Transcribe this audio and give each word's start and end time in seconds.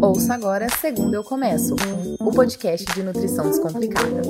Ouça 0.00 0.34
agora 0.34 0.66
Segundo 0.80 1.14
Eu 1.14 1.22
Começo, 1.22 1.76
o 2.18 2.32
podcast 2.32 2.86
de 2.94 3.02
nutrição 3.02 3.48
descomplicada. 3.48 4.22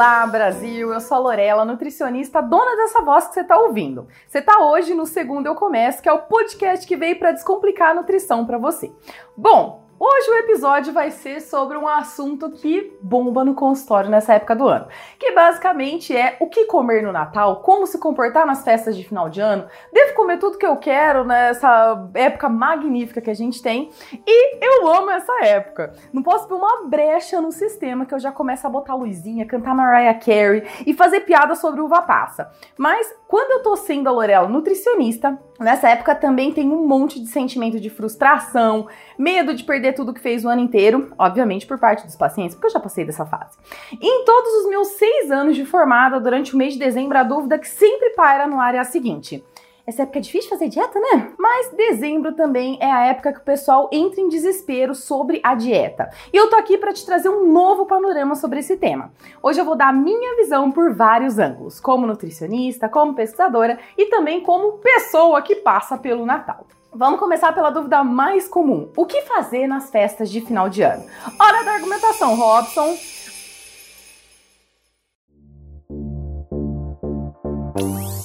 Olá, 0.00 0.26
Brasil! 0.26 0.94
Eu 0.94 0.98
sou 0.98 1.18
a 1.18 1.20
Lorela, 1.20 1.62
nutricionista, 1.62 2.40
dona 2.40 2.74
dessa 2.74 3.02
voz 3.02 3.28
que 3.28 3.34
você 3.34 3.42
está 3.42 3.58
ouvindo. 3.58 4.08
Você 4.26 4.38
está 4.38 4.58
hoje 4.64 4.94
no 4.94 5.04
Segundo 5.04 5.44
Eu 5.44 5.54
Começo, 5.54 6.00
que 6.00 6.08
é 6.08 6.12
o 6.14 6.20
podcast 6.22 6.86
que 6.86 6.96
veio 6.96 7.18
para 7.18 7.32
descomplicar 7.32 7.90
a 7.90 7.94
nutrição 7.94 8.46
para 8.46 8.56
você. 8.56 8.90
Bom, 9.36 9.89
Hoje 10.02 10.30
o 10.30 10.34
episódio 10.36 10.94
vai 10.94 11.10
ser 11.10 11.42
sobre 11.42 11.76
um 11.76 11.86
assunto 11.86 12.50
que 12.52 12.96
bomba 13.02 13.44
no 13.44 13.54
consultório 13.54 14.08
nessa 14.08 14.32
época 14.32 14.56
do 14.56 14.66
ano, 14.66 14.88
que 15.18 15.30
basicamente 15.32 16.16
é 16.16 16.38
o 16.40 16.48
que 16.48 16.64
comer 16.64 17.02
no 17.02 17.12
Natal, 17.12 17.60
como 17.60 17.86
se 17.86 17.98
comportar 17.98 18.46
nas 18.46 18.64
festas 18.64 18.96
de 18.96 19.04
final 19.04 19.28
de 19.28 19.42
ano, 19.42 19.66
devo 19.92 20.14
comer 20.14 20.38
tudo 20.38 20.56
que 20.56 20.64
eu 20.64 20.78
quero 20.78 21.22
nessa 21.22 22.08
época 22.14 22.48
magnífica 22.48 23.20
que 23.20 23.28
a 23.28 23.34
gente 23.34 23.60
tem, 23.60 23.90
e 24.26 24.64
eu 24.64 24.88
amo 24.88 25.10
essa 25.10 25.44
época. 25.44 25.92
Não 26.14 26.22
posso 26.22 26.48
ver 26.48 26.54
uma 26.54 26.86
brecha 26.86 27.38
no 27.38 27.52
sistema 27.52 28.06
que 28.06 28.14
eu 28.14 28.18
já 28.18 28.32
começo 28.32 28.66
a 28.66 28.70
botar 28.70 28.94
luzinha, 28.94 29.44
cantar 29.44 29.74
Mariah 29.74 30.18
Carey 30.18 30.66
e 30.86 30.94
fazer 30.94 31.20
piada 31.26 31.54
sobre 31.54 31.82
uva 31.82 32.00
passa. 32.00 32.50
Mas 32.74 33.06
quando 33.28 33.50
eu 33.50 33.62
tô 33.62 33.76
sendo 33.76 34.08
a 34.08 34.12
Lorela 34.12 34.48
nutricionista, 34.48 35.38
nessa 35.60 35.90
época 35.90 36.14
também 36.14 36.52
tem 36.52 36.70
um 36.70 36.86
monte 36.86 37.20
de 37.20 37.26
sentimento 37.26 37.78
de 37.78 37.90
frustração, 37.90 38.88
medo 39.18 39.52
de 39.52 39.62
perder 39.62 39.89
tudo 39.92 40.14
que 40.14 40.20
fez 40.20 40.44
o 40.44 40.48
ano 40.48 40.60
inteiro, 40.60 41.12
obviamente 41.18 41.66
por 41.66 41.78
parte 41.78 42.04
dos 42.06 42.16
pacientes, 42.16 42.54
porque 42.54 42.68
eu 42.68 42.72
já 42.72 42.80
passei 42.80 43.04
dessa 43.04 43.26
fase. 43.26 43.58
Em 44.00 44.24
todos 44.24 44.52
os 44.62 44.68
meus 44.68 44.88
seis 44.88 45.30
anos 45.30 45.56
de 45.56 45.64
formada, 45.64 46.20
durante 46.20 46.54
o 46.54 46.58
mês 46.58 46.74
de 46.74 46.78
dezembro, 46.78 47.16
a 47.18 47.22
dúvida 47.22 47.58
que 47.58 47.68
sempre 47.68 48.10
paira 48.10 48.46
no 48.46 48.60
ar 48.60 48.74
é 48.74 48.78
a 48.78 48.84
seguinte: 48.84 49.44
essa 49.90 50.02
época 50.02 50.18
é 50.18 50.22
difícil 50.22 50.50
fazer 50.50 50.68
dieta, 50.68 51.00
né? 51.00 51.32
Mas 51.36 51.70
dezembro 51.72 52.32
também 52.32 52.78
é 52.80 52.90
a 52.90 53.06
época 53.06 53.32
que 53.32 53.40
o 53.40 53.44
pessoal 53.44 53.88
entra 53.92 54.20
em 54.20 54.28
desespero 54.28 54.94
sobre 54.94 55.40
a 55.42 55.54
dieta. 55.54 56.10
E 56.32 56.36
eu 56.36 56.48
tô 56.48 56.56
aqui 56.56 56.78
para 56.78 56.92
te 56.92 57.04
trazer 57.04 57.28
um 57.28 57.50
novo 57.52 57.86
panorama 57.86 58.36
sobre 58.36 58.60
esse 58.60 58.76
tema. 58.76 59.12
Hoje 59.42 59.60
eu 59.60 59.64
vou 59.64 59.74
dar 59.74 59.88
a 59.88 59.92
minha 59.92 60.36
visão 60.36 60.70
por 60.70 60.94
vários 60.94 61.38
ângulos, 61.38 61.80
como 61.80 62.06
nutricionista, 62.06 62.88
como 62.88 63.14
pesquisadora 63.14 63.78
e 63.98 64.06
também 64.06 64.42
como 64.42 64.78
pessoa 64.78 65.42
que 65.42 65.56
passa 65.56 65.98
pelo 65.98 66.24
Natal. 66.24 66.66
Vamos 66.92 67.20
começar 67.20 67.52
pela 67.52 67.70
dúvida 67.70 68.02
mais 68.02 68.48
comum: 68.48 68.90
o 68.96 69.06
que 69.06 69.22
fazer 69.22 69.66
nas 69.66 69.90
festas 69.90 70.28
de 70.30 70.40
final 70.40 70.68
de 70.68 70.82
ano? 70.82 71.04
Hora 71.38 71.64
da 71.64 71.72
argumentação, 71.72 72.34
Robson. 72.34 72.96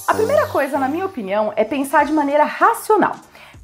A 0.08 0.14
primeira 0.14 0.48
coisa, 0.48 0.78
na 0.78 0.88
minha 0.88 1.06
opinião, 1.06 1.52
é 1.54 1.64
pensar 1.64 2.04
de 2.06 2.12
maneira 2.12 2.44
racional. 2.44 3.14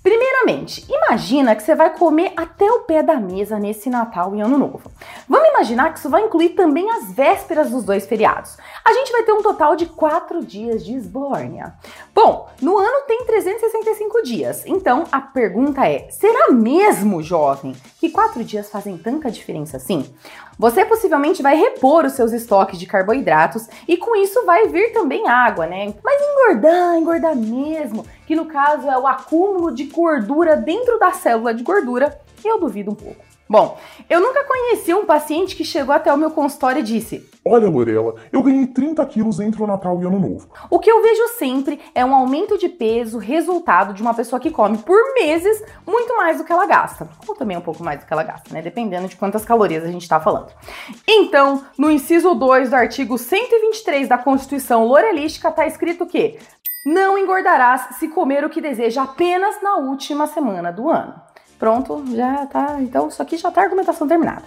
Primeiramente, 0.03 0.85
imagina 0.93 1.55
que 1.55 1.63
você 1.63 1.77
vai 1.77 1.97
comer 1.97 2.33
até 2.37 2.69
o 2.71 2.81
pé 2.81 3.05
da 3.05 3.21
mesa 3.21 3.57
nesse 3.57 3.89
Natal 3.89 4.35
e 4.35 4.41
Ano 4.41 4.59
Novo. 4.59 4.91
Vamos 5.29 5.49
imaginar 5.51 5.93
que 5.93 6.01
isso 6.01 6.11
vai 6.11 6.23
incluir 6.23 6.51
também 6.51 6.91
as 6.91 7.13
vésperas 7.13 7.71
dos 7.71 7.85
dois 7.85 8.05
feriados. 8.05 8.57
A 8.85 8.93
gente 8.93 9.13
vai 9.13 9.23
ter 9.23 9.33
um 9.33 9.43
total 9.43 9.77
de 9.77 9.87
quatro 9.87 10.45
dias 10.45 10.85
de 10.85 10.93
esbórnia. 10.95 11.75
Bom, 12.13 12.49
no 12.61 12.77
ano 12.79 13.07
tem 13.07 13.25
365 13.25 14.23
dias, 14.25 14.65
então 14.67 15.05
a 15.13 15.21
pergunta 15.21 15.87
é: 15.87 16.09
será 16.11 16.51
mesmo, 16.51 17.23
jovem, 17.23 17.77
que 18.01 18.11
quatro 18.11 18.43
dias 18.43 18.69
fazem 18.69 18.99
tanta 18.99 19.31
diferença 19.31 19.77
assim? 19.77 20.13
Você 20.59 20.85
possivelmente 20.85 21.43
vai 21.43 21.57
repor 21.57 22.05
os 22.05 22.13
seus 22.13 22.33
estoques 22.33 22.79
de 22.79 22.87
carboidratos 22.87 23.69
e 23.89 23.97
com 23.97 24.15
isso 24.17 24.45
vai 24.45 24.69
vir 24.69 24.93
também 24.93 25.29
água, 25.29 25.67
né? 25.67 25.95
Mas 26.05 26.23
engordar, 26.23 26.97
engordar 26.97 27.37
mesmo, 27.37 28.05
que 28.27 28.35
no 28.35 28.47
caso 28.47 28.89
é 28.89 28.99
o 28.99 29.07
acúmulo 29.07 29.73
de 29.73 29.85
gordura 29.85 30.57
dentro 30.57 30.99
da 30.99 31.13
célula 31.13 31.55
de 31.55 31.63
gordura, 31.63 32.21
eu 32.45 32.59
duvido 32.59 32.91
um 32.91 32.95
pouco. 32.95 33.33
Bom, 33.53 33.79
eu 34.09 34.19
nunca 34.19 34.45
conheci 34.45 34.95
um 34.95 35.05
paciente 35.05 35.55
que 35.55 35.63
chegou 35.63 35.95
até 35.95 36.11
o 36.11 36.17
meu 36.17 36.31
consultório 36.31 36.81
e 36.81 36.83
disse: 36.83 37.29
Olha, 37.45 37.69
Lorela, 37.69 38.15
eu 38.33 38.43
ganhei 38.43 38.67
30 38.67 39.05
quilos 39.05 39.41
entre 39.41 39.63
o 39.63 39.67
Natal 39.67 40.01
e 40.01 40.07
o 40.07 40.09
Ano 40.09 40.19
Novo. 40.19 40.49
O 40.71 40.79
que 40.79 40.91
eu 40.91 41.03
vejo 41.03 41.29
sempre 41.37 41.79
é 41.95 42.03
um 42.03 42.15
aumento 42.15 42.57
de 42.57 42.67
peso 42.67 43.19
resultado 43.19 43.93
de 43.93 44.01
uma 44.01 44.15
pessoa 44.15 44.41
que 44.41 44.51
come 44.51 44.79
por 44.79 44.97
meses 45.13 45.63
muito 45.87 46.17
mais 46.17 46.39
do 46.39 46.45
que 46.45 46.53
ela 46.53 46.65
gasta. 46.65 47.07
Ou 47.29 47.35
também 47.35 47.59
um 47.59 47.61
pouco 47.61 47.85
mais 47.85 48.01
do 48.01 48.07
que 48.07 48.13
ela 48.15 48.23
gasta, 48.23 48.55
né? 48.55 48.63
Dependendo 48.63 49.07
de 49.07 49.17
quantas 49.17 49.45
calorias 49.45 49.85
a 49.85 49.89
gente 49.89 50.09
tá 50.09 50.19
falando. 50.19 50.51
Então, 51.07 51.63
no 51.77 51.91
inciso 51.91 52.35
2 52.35 52.71
do 52.71 52.77
artigo 52.77 53.19
123 53.19 54.09
da 54.09 54.17
Constituição 54.17 54.87
Lorelística 54.87 55.51
tá 55.51 55.67
escrito 55.67 56.07
que 56.07 56.39
não 56.85 57.17
engordarás 57.17 57.97
se 57.99 58.09
comer 58.09 58.45
o 58.45 58.51
que 58.51 58.61
deseja 58.61 59.03
apenas 59.03 59.61
na 59.63 59.77
última 59.77 60.27
semana 60.27 60.73
do 60.73 60.91
ano. 60.91 61.15
Pronto, 61.59 62.05
já 62.15 62.45
tá. 62.47 62.77
Então, 62.81 63.09
isso 63.09 63.23
aqui 63.23 63.37
já 63.37 63.51
tá 63.51 63.61
a 63.61 63.65
argumentação 63.65 64.09
terminada. 64.09 64.43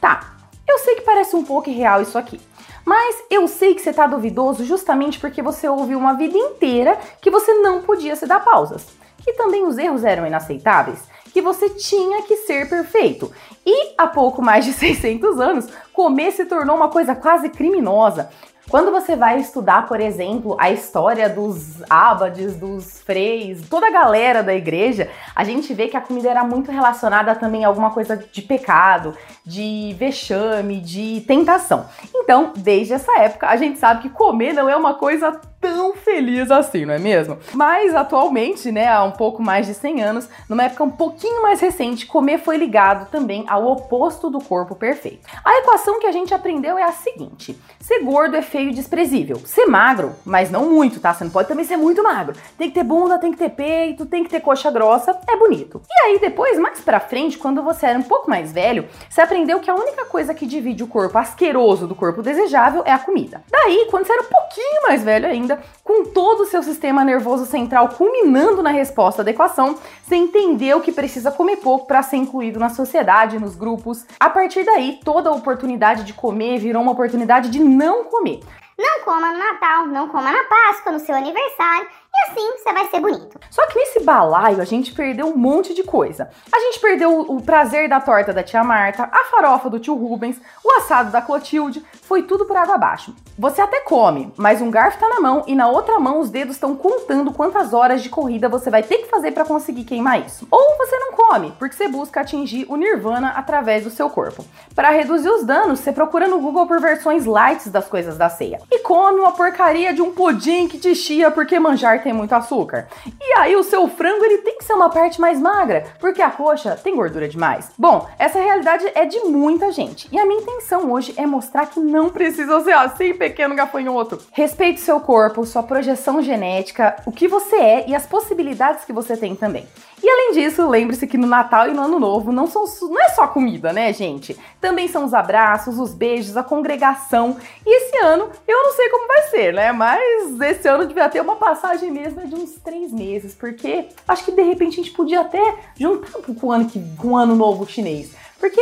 Tá, 0.00 0.36
eu 0.68 0.78
sei 0.78 0.96
que 0.96 1.00
parece 1.00 1.34
um 1.34 1.42
pouco 1.42 1.70
irreal 1.70 2.02
isso 2.02 2.18
aqui. 2.18 2.38
Mas 2.84 3.22
eu 3.30 3.48
sei 3.48 3.74
que 3.74 3.80
você 3.80 3.92
tá 3.92 4.06
duvidoso 4.06 4.64
justamente 4.64 5.18
porque 5.18 5.42
você 5.42 5.68
ouviu 5.68 5.98
uma 5.98 6.14
vida 6.14 6.36
inteira 6.36 6.98
que 7.20 7.30
você 7.30 7.52
não 7.54 7.82
podia 7.82 8.14
se 8.16 8.26
dar 8.26 8.40
pausas. 8.40 8.86
Que 9.22 9.32
também 9.32 9.66
os 9.66 9.78
erros 9.78 10.04
eram 10.04 10.26
inaceitáveis. 10.26 11.00
Que 11.32 11.40
você 11.40 11.70
tinha 11.70 12.22
que 12.22 12.36
ser 12.36 12.68
perfeito. 12.68 13.32
E 13.64 13.94
há 13.96 14.06
pouco 14.06 14.42
mais 14.42 14.64
de 14.64 14.72
600 14.74 15.40
anos, 15.40 15.68
comer 15.92 16.32
se 16.32 16.44
tornou 16.44 16.76
uma 16.76 16.88
coisa 16.88 17.14
quase 17.14 17.48
criminosa. 17.48 18.30
Quando 18.68 18.90
você 18.90 19.16
vai 19.16 19.38
estudar, 19.38 19.86
por 19.88 19.98
exemplo, 19.98 20.54
a 20.60 20.70
história 20.70 21.26
dos 21.26 21.82
abades, 21.88 22.54
dos 22.54 23.00
freis, 23.00 23.66
toda 23.66 23.86
a 23.86 23.90
galera 23.90 24.42
da 24.42 24.54
igreja, 24.54 25.10
a 25.34 25.42
gente 25.42 25.72
vê 25.72 25.88
que 25.88 25.96
a 25.96 26.02
comida 26.02 26.28
era 26.28 26.44
muito 26.44 26.70
relacionada 26.70 27.34
também 27.34 27.64
a 27.64 27.68
alguma 27.68 27.90
coisa 27.90 28.14
de 28.14 28.42
pecado, 28.42 29.16
de 29.42 29.96
vexame, 29.98 30.80
de 30.80 31.22
tentação. 31.26 31.86
Então, 32.14 32.52
desde 32.54 32.92
essa 32.92 33.18
época, 33.18 33.48
a 33.48 33.56
gente 33.56 33.78
sabe 33.78 34.02
que 34.02 34.10
comer 34.10 34.52
não 34.52 34.68
é 34.68 34.76
uma 34.76 34.92
coisa 34.92 35.32
tão 35.60 35.94
feliz 35.94 36.50
assim, 36.50 36.84
não 36.84 36.94
é 36.94 36.98
mesmo? 36.98 37.38
Mas 37.52 37.94
atualmente, 37.94 38.70
né, 38.70 38.88
há 38.88 39.02
um 39.04 39.10
pouco 39.12 39.42
mais 39.42 39.66
de 39.66 39.74
100 39.74 40.02
anos, 40.02 40.28
numa 40.48 40.64
época 40.64 40.84
um 40.84 40.90
pouquinho 40.90 41.42
mais 41.42 41.60
recente, 41.60 42.06
comer 42.06 42.38
foi 42.38 42.56
ligado 42.56 43.10
também 43.10 43.44
ao 43.48 43.66
oposto 43.66 44.30
do 44.30 44.40
corpo 44.40 44.74
perfeito. 44.74 45.26
A 45.44 45.58
equação 45.58 45.98
que 46.00 46.06
a 46.06 46.12
gente 46.12 46.32
aprendeu 46.34 46.78
é 46.78 46.82
a 46.82 46.92
seguinte: 46.92 47.60
ser 47.80 48.00
gordo 48.00 48.36
é 48.36 48.42
feio 48.42 48.70
e 48.70 48.74
desprezível. 48.74 49.36
Ser 49.44 49.66
magro, 49.66 50.14
mas 50.24 50.50
não 50.50 50.68
muito, 50.68 51.00
tá? 51.00 51.12
Você 51.12 51.24
não 51.24 51.30
pode 51.30 51.48
também 51.48 51.64
ser 51.64 51.76
muito 51.76 52.02
magro. 52.02 52.36
Tem 52.56 52.68
que 52.68 52.74
ter 52.74 52.84
bunda, 52.84 53.18
tem 53.18 53.32
que 53.32 53.38
ter 53.38 53.50
peito, 53.50 54.06
tem 54.06 54.24
que 54.24 54.30
ter 54.30 54.40
coxa 54.40 54.70
grossa, 54.70 55.18
é 55.28 55.36
bonito. 55.36 55.80
E 55.88 56.04
aí 56.06 56.18
depois, 56.18 56.58
mais 56.58 56.80
pra 56.80 57.00
frente, 57.00 57.38
quando 57.38 57.62
você 57.62 57.86
era 57.86 57.98
um 57.98 58.02
pouco 58.02 58.30
mais 58.30 58.52
velho, 58.52 58.86
você 59.08 59.20
aprendeu 59.20 59.60
que 59.60 59.70
a 59.70 59.74
única 59.74 60.04
coisa 60.04 60.34
que 60.34 60.46
divide 60.46 60.82
o 60.82 60.86
corpo 60.88 61.18
asqueroso 61.18 61.86
do 61.86 61.94
corpo 61.94 62.22
desejável 62.22 62.82
é 62.84 62.92
a 62.92 62.98
comida. 62.98 63.42
Daí, 63.50 63.86
quando 63.90 64.06
você 64.06 64.12
era 64.12 64.22
um 64.22 64.26
pouquinho 64.26 64.82
mais 64.82 65.02
velho 65.02 65.26
ainda, 65.26 65.47
ainda, 65.48 65.62
com 65.82 66.04
todo 66.04 66.40
o 66.40 66.46
seu 66.46 66.62
sistema 66.62 67.02
nervoso 67.04 67.46
central 67.46 67.88
culminando 67.90 68.62
na 68.62 68.70
resposta 68.70 69.24
da 69.24 69.30
equação, 69.30 69.78
você 70.02 70.16
entendeu 70.16 70.80
que 70.80 70.92
precisa 70.92 71.30
comer 71.30 71.56
pouco 71.56 71.86
para 71.86 72.02
ser 72.02 72.16
incluído 72.16 72.60
na 72.60 72.68
sociedade, 72.68 73.38
nos 73.38 73.56
grupos. 73.56 74.04
A 74.20 74.28
partir 74.28 74.64
daí, 74.64 75.00
toda 75.02 75.32
oportunidade 75.32 76.04
de 76.04 76.12
comer 76.12 76.58
virou 76.58 76.82
uma 76.82 76.92
oportunidade 76.92 77.48
de 77.50 77.58
não 77.58 78.04
comer. 78.04 78.40
Não 78.78 79.04
coma 79.04 79.32
no 79.32 79.38
Natal, 79.38 79.86
não 79.88 80.08
coma 80.08 80.30
na 80.30 80.44
Páscoa, 80.44 80.92
no 80.92 81.00
seu 81.00 81.14
aniversário, 81.14 81.88
e 82.18 82.30
assim 82.30 82.58
você 82.58 82.72
vai 82.72 82.86
ser 82.86 83.00
bonito. 83.00 83.38
Só 83.50 83.66
que 83.66 83.78
nesse 83.78 84.00
balaio 84.00 84.60
a 84.60 84.64
gente 84.64 84.92
perdeu 84.92 85.26
um 85.26 85.36
monte 85.36 85.72
de 85.74 85.82
coisa. 85.82 86.28
A 86.52 86.58
gente 86.58 86.80
perdeu 86.80 87.20
o 87.20 87.40
prazer 87.40 87.88
da 87.88 88.00
torta 88.00 88.32
da 88.32 88.42
tia 88.42 88.64
Marta, 88.64 89.04
a 89.04 89.24
farofa 89.30 89.70
do 89.70 89.78
tio 89.78 89.94
Rubens, 89.94 90.40
o 90.64 90.72
assado 90.78 91.10
da 91.10 91.22
Clotilde, 91.22 91.84
foi 92.02 92.22
tudo 92.22 92.44
por 92.44 92.56
água 92.56 92.74
abaixo. 92.74 93.14
Você 93.38 93.60
até 93.60 93.80
come, 93.80 94.32
mas 94.36 94.60
um 94.60 94.70
garfo 94.70 94.98
tá 94.98 95.08
na 95.08 95.20
mão 95.20 95.44
e 95.46 95.54
na 95.54 95.68
outra 95.68 96.00
mão 96.00 96.18
os 96.18 96.28
dedos 96.28 96.56
estão 96.56 96.74
contando 96.74 97.32
quantas 97.32 97.72
horas 97.72 98.02
de 98.02 98.08
corrida 98.08 98.48
você 98.48 98.68
vai 98.68 98.82
ter 98.82 98.98
que 98.98 99.08
fazer 99.08 99.30
para 99.30 99.44
conseguir 99.44 99.84
queimar 99.84 100.20
isso. 100.26 100.46
Ou 100.50 100.76
você 100.76 100.98
não 100.98 101.12
come, 101.12 101.52
porque 101.58 101.76
você 101.76 101.86
busca 101.86 102.20
atingir 102.20 102.66
o 102.68 102.76
nirvana 102.76 103.34
através 103.36 103.84
do 103.84 103.90
seu 103.90 104.10
corpo. 104.10 104.44
Para 104.74 104.90
reduzir 104.90 105.28
os 105.28 105.44
danos, 105.44 105.78
você 105.80 105.92
procura 105.92 106.26
no 106.26 106.40
Google 106.40 106.66
por 106.66 106.80
versões 106.80 107.26
light 107.26 107.68
das 107.68 107.86
coisas 107.86 108.18
da 108.18 108.28
ceia. 108.28 108.60
E 108.70 108.80
come 108.80 109.20
uma 109.20 109.32
porcaria 109.32 109.94
de 109.94 110.02
um 110.02 110.12
pudim 110.12 110.66
que 110.66 110.78
te 110.78 110.94
chia 110.94 111.30
porque 111.30 111.60
manjar 111.60 112.02
tem 112.02 112.07
muito 112.12 112.34
açúcar. 112.34 112.88
E 113.20 113.38
aí 113.38 113.56
o 113.56 113.62
seu 113.62 113.88
frango 113.88 114.24
ele 114.24 114.38
tem 114.38 114.58
que 114.58 114.64
ser 114.64 114.74
uma 114.74 114.90
parte 114.90 115.20
mais 115.20 115.40
magra, 115.40 115.86
porque 116.00 116.22
a 116.22 116.30
coxa 116.30 116.78
tem 116.82 116.94
gordura 116.94 117.28
demais. 117.28 117.70
Bom, 117.78 118.08
essa 118.18 118.38
realidade 118.38 118.84
é 118.94 119.04
de 119.04 119.20
muita 119.20 119.72
gente. 119.72 120.08
E 120.10 120.18
a 120.18 120.26
minha 120.26 120.40
intenção 120.40 120.90
hoje 120.92 121.14
é 121.16 121.26
mostrar 121.26 121.66
que 121.66 121.80
não 121.80 122.10
precisa 122.10 122.60
ser 122.60 122.72
assim, 122.72 123.14
pequeno 123.14 123.54
gafanhoto. 123.54 124.20
Respeite 124.32 124.80
seu 124.80 125.00
corpo, 125.00 125.44
sua 125.44 125.62
projeção 125.62 126.22
genética, 126.22 126.96
o 127.06 127.12
que 127.12 127.28
você 127.28 127.56
é 127.56 127.88
e 127.88 127.94
as 127.94 128.06
possibilidades 128.06 128.84
que 128.84 128.92
você 128.92 129.16
tem 129.16 129.34
também. 129.34 129.66
E 130.02 130.08
além 130.08 130.32
disso, 130.32 130.68
lembre-se 130.68 131.06
que 131.06 131.18
no 131.18 131.26
Natal 131.26 131.68
e 131.68 131.74
no 131.74 131.82
Ano 131.82 131.98
Novo 131.98 132.30
não, 132.30 132.46
são, 132.46 132.64
não 132.88 133.00
é 133.00 133.08
só 133.10 133.26
comida, 133.26 133.72
né, 133.72 133.92
gente? 133.92 134.38
Também 134.60 134.86
são 134.86 135.04
os 135.04 135.12
abraços, 135.12 135.78
os 135.78 135.92
beijos, 135.92 136.36
a 136.36 136.42
congregação. 136.42 137.36
E 137.66 137.76
esse 137.76 137.96
ano, 137.98 138.30
eu 138.46 138.64
não 138.64 138.72
sei 138.72 138.88
como 138.90 139.08
vai 139.08 139.22
ser, 139.22 139.52
né? 139.52 139.72
Mas 139.72 140.40
esse 140.40 140.68
ano 140.68 140.86
devia 140.86 141.08
ter 141.08 141.20
uma 141.20 141.36
passagem 141.36 141.90
mesmo 141.90 142.26
de 142.26 142.34
uns 142.34 142.52
três 142.52 142.92
meses, 142.92 143.34
porque 143.34 143.88
acho 144.06 144.24
que 144.24 144.32
de 144.32 144.42
repente 144.42 144.74
a 144.74 144.82
gente 144.82 144.92
podia 144.92 145.20
até 145.20 145.54
juntar 145.76 146.12
com 146.12 146.46
o 146.46 146.52
ano, 146.52 146.66
que, 146.66 146.80
com 146.96 147.08
o 147.08 147.16
ano 147.16 147.34
novo 147.34 147.66
chinês. 147.66 148.12
Porque 148.38 148.60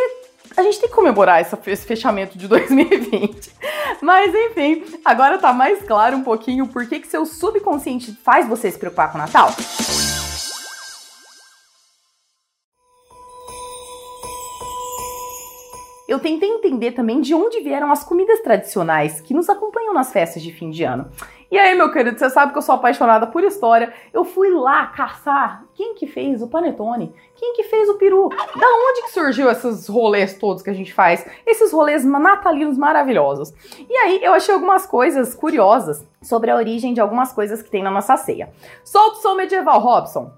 a 0.56 0.62
gente 0.62 0.80
tem 0.80 0.88
que 0.88 0.94
comemorar 0.94 1.40
esse 1.40 1.86
fechamento 1.86 2.38
de 2.38 2.48
2020. 2.48 3.50
Mas 4.00 4.34
enfim, 4.34 4.84
agora 5.04 5.38
tá 5.38 5.52
mais 5.52 5.82
claro 5.82 6.16
um 6.16 6.22
pouquinho 6.22 6.66
por 6.66 6.86
que, 6.86 7.00
que 7.00 7.08
seu 7.08 7.26
subconsciente 7.26 8.18
faz 8.24 8.48
você 8.48 8.70
se 8.70 8.78
preocupar 8.78 9.12
com 9.12 9.18
o 9.18 9.20
Natal. 9.20 9.50
Eu 16.08 16.20
tentei 16.20 16.48
entender 16.48 16.92
também 16.92 17.20
de 17.20 17.34
onde 17.34 17.60
vieram 17.60 17.90
as 17.90 18.04
comidas 18.04 18.40
tradicionais 18.40 19.20
que 19.20 19.34
nos 19.34 19.48
acompanham 19.48 19.92
nas 19.92 20.12
festas 20.12 20.42
de 20.42 20.52
fim 20.52 20.70
de 20.70 20.84
ano. 20.84 21.10
E 21.50 21.56
aí, 21.58 21.76
meu 21.76 21.92
querido, 21.92 22.18
você 22.18 22.28
sabe 22.28 22.52
que 22.52 22.58
eu 22.58 22.62
sou 22.62 22.74
apaixonada 22.74 23.26
por 23.26 23.44
história. 23.44 23.92
Eu 24.12 24.24
fui 24.24 24.50
lá 24.50 24.86
caçar 24.86 25.64
quem 25.74 25.94
que 25.94 26.06
fez 26.06 26.42
o 26.42 26.48
panetone, 26.48 27.14
quem 27.36 27.54
que 27.54 27.62
fez 27.64 27.88
o 27.88 27.94
peru, 27.94 28.28
da 28.28 28.66
onde 28.66 29.02
que 29.02 29.12
surgiu 29.12 29.48
esses 29.48 29.86
rolês 29.86 30.34
todos 30.34 30.62
que 30.62 30.70
a 30.70 30.74
gente 30.74 30.92
faz, 30.92 31.24
esses 31.46 31.72
rolês 31.72 32.04
natalinos 32.04 32.76
maravilhosos. 32.76 33.52
E 33.88 33.96
aí, 33.96 34.20
eu 34.22 34.32
achei 34.32 34.52
algumas 34.52 34.86
coisas 34.86 35.34
curiosas 35.34 36.04
sobre 36.20 36.50
a 36.50 36.56
origem 36.56 36.92
de 36.92 37.00
algumas 37.00 37.32
coisas 37.32 37.62
que 37.62 37.70
tem 37.70 37.82
na 37.82 37.90
nossa 37.90 38.16
ceia. 38.16 38.50
Solta 38.84 39.18
o 39.18 39.22
som 39.22 39.34
medieval, 39.36 39.78
Robson. 39.80 40.32